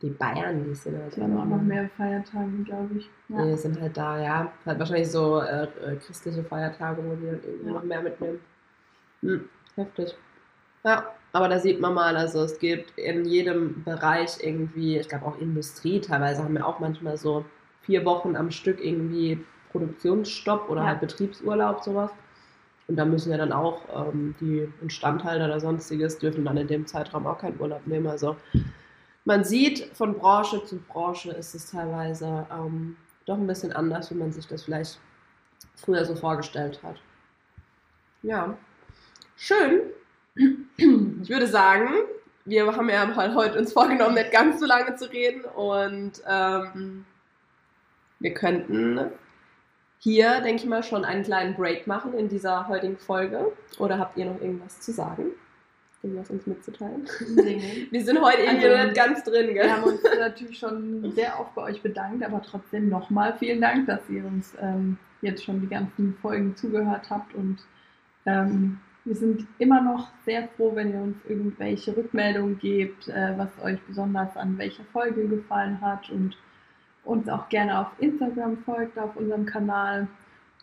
[0.01, 3.09] die Bayern, die sind halt die haben auch noch mehr Feiertage, glaube ich.
[3.29, 3.45] Ja.
[3.45, 4.51] Nee, sind halt da, ja.
[4.65, 7.73] Halt wahrscheinlich so äh, äh, christliche Feiertage, wo die dann irgendwie Ja.
[7.73, 8.39] noch mehr mitnehmen.
[9.21, 10.15] Hm, heftig.
[10.83, 15.25] Ja, aber da sieht man mal, also es gibt in jedem Bereich irgendwie, ich glaube
[15.25, 17.45] auch Industrie teilweise haben wir auch manchmal so
[17.81, 20.87] vier Wochen am Stück irgendwie Produktionsstopp oder Ja.
[20.87, 22.11] halt Betriebsurlaub, sowas.
[22.87, 26.87] Und da müssen ja dann auch ähm, die Instandhalter oder sonstiges dürfen dann in dem
[26.87, 28.07] Zeitraum auch keinen Urlaub nehmen.
[28.07, 28.37] Also
[29.25, 34.15] man sieht, von Branche zu Branche ist es teilweise ähm, doch ein bisschen anders, wie
[34.15, 34.99] man sich das vielleicht
[35.75, 36.95] früher so vorgestellt hat.
[38.23, 38.57] Ja,
[39.35, 39.81] schön.
[40.77, 41.89] Ich würde sagen,
[42.45, 47.05] wir haben ja heute uns vorgenommen, nicht ganz so lange zu reden und ähm,
[48.19, 49.11] wir könnten
[49.99, 53.51] hier, denke ich mal, schon einen kleinen Break machen in dieser heutigen Folge.
[53.79, 55.31] Oder habt ihr noch irgendwas zu sagen?
[56.03, 57.07] Irgendwas uns mitzuteilen?
[57.35, 57.87] Nee.
[57.91, 59.65] Wir sind heute irgendwie Also, nicht ganz drin, gell?
[59.65, 63.87] Wir haben uns natürlich schon sehr oft bei euch bedankt, aber trotzdem nochmal vielen Dank,
[63.87, 67.57] dass ihr uns ähm, jetzt schon die ganzen Folgen zugehört habt und
[68.27, 73.49] ähm, wir sind immer noch sehr froh, wenn ihr uns irgendwelche Rückmeldungen gebt, äh, was
[73.63, 76.37] euch besonders an welcher Folge gefallen hat und
[77.05, 80.07] uns auch gerne auf Instagram folgt, auf unserem Kanal.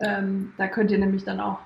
[0.01, 1.61] Ähm, da könnt ihr nämlich dann auch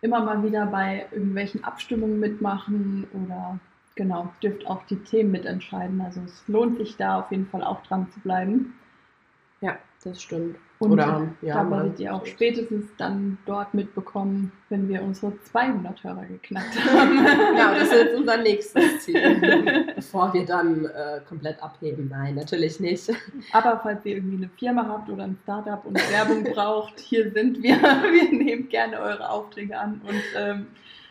[0.00, 3.60] immer mal wieder bei irgendwelchen Abstimmungen mitmachen oder
[3.94, 6.00] genau, dürft auch die Themen mitentscheiden.
[6.00, 8.74] Also es lohnt sich da auf jeden Fall auch dran zu bleiben.
[9.60, 10.56] Ja, das stimmt.
[10.78, 16.04] Und Oder, ja, da werdet ihr auch spätestens dann dort mitbekommen, wenn wir unsere 200
[16.04, 17.16] Hörer geknackt haben.
[17.16, 19.86] Genau, das ist jetzt unser nächstes Ziel.
[19.96, 22.08] Bevor wir dann äh, komplett abheben.
[22.10, 23.10] Nein, natürlich nicht.
[23.52, 27.62] Aber falls ihr irgendwie eine Firma habt oder ein Startup und Werbung braucht, hier sind
[27.62, 27.76] wir.
[27.76, 30.66] Wir nehmen gerne eure Aufträge an und ähm,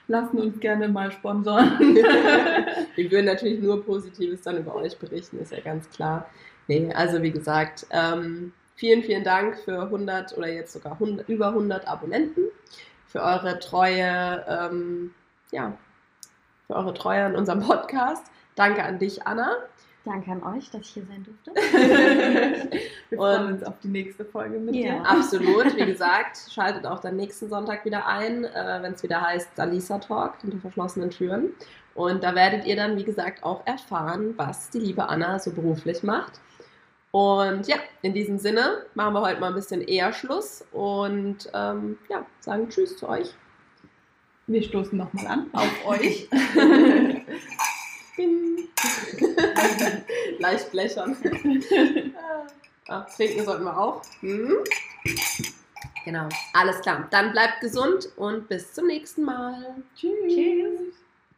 [0.08, 1.80] lassen uns gerne mal sponsoren.
[1.80, 6.30] Wir würden natürlich nur Positives dann über euch berichten, ist ja ganz klar.
[6.68, 11.48] Nee, also wie gesagt, ähm, vielen, vielen Dank für 100 oder jetzt sogar 100, über
[11.50, 12.42] 100 Abonnenten,
[13.08, 15.14] für eure Treue, ähm,
[15.52, 15.74] ja,
[16.68, 18.26] für eure Treue an unserem Podcast.
[18.56, 19.56] Danke an dich, Anna.
[20.06, 21.52] Danke an euch, dass ich hier sein durfte.
[23.10, 24.96] Wir freuen Und- uns auf die nächste Folge mit Ja.
[25.00, 25.06] dir.
[25.10, 29.50] Absolut, wie gesagt, schaltet auch dann nächsten Sonntag wieder ein, äh, wenn es wieder heißt
[29.56, 31.54] Dalisa Talk hinter verschlossenen Türen.
[31.96, 36.02] Und da werdet ihr dann, wie gesagt, auch erfahren, was die liebe Anna so beruflich
[36.04, 36.34] macht.
[37.14, 42.00] Und ja, in diesem Sinne machen wir heute mal ein bisschen eher Schluss und ähm,
[42.10, 43.36] ja, sagen Tschüss zu euch.
[44.48, 46.28] Wir stoßen nochmal an auf euch.
[50.40, 51.16] Leicht blechern.
[52.88, 54.02] ah, trinken sollten wir auch.
[54.22, 54.58] Hm?
[56.06, 57.08] Genau, alles klar.
[57.12, 59.76] Dann bleibt gesund und bis zum nächsten Mal.
[59.96, 60.34] Tschüss.
[60.34, 61.03] Tschüss.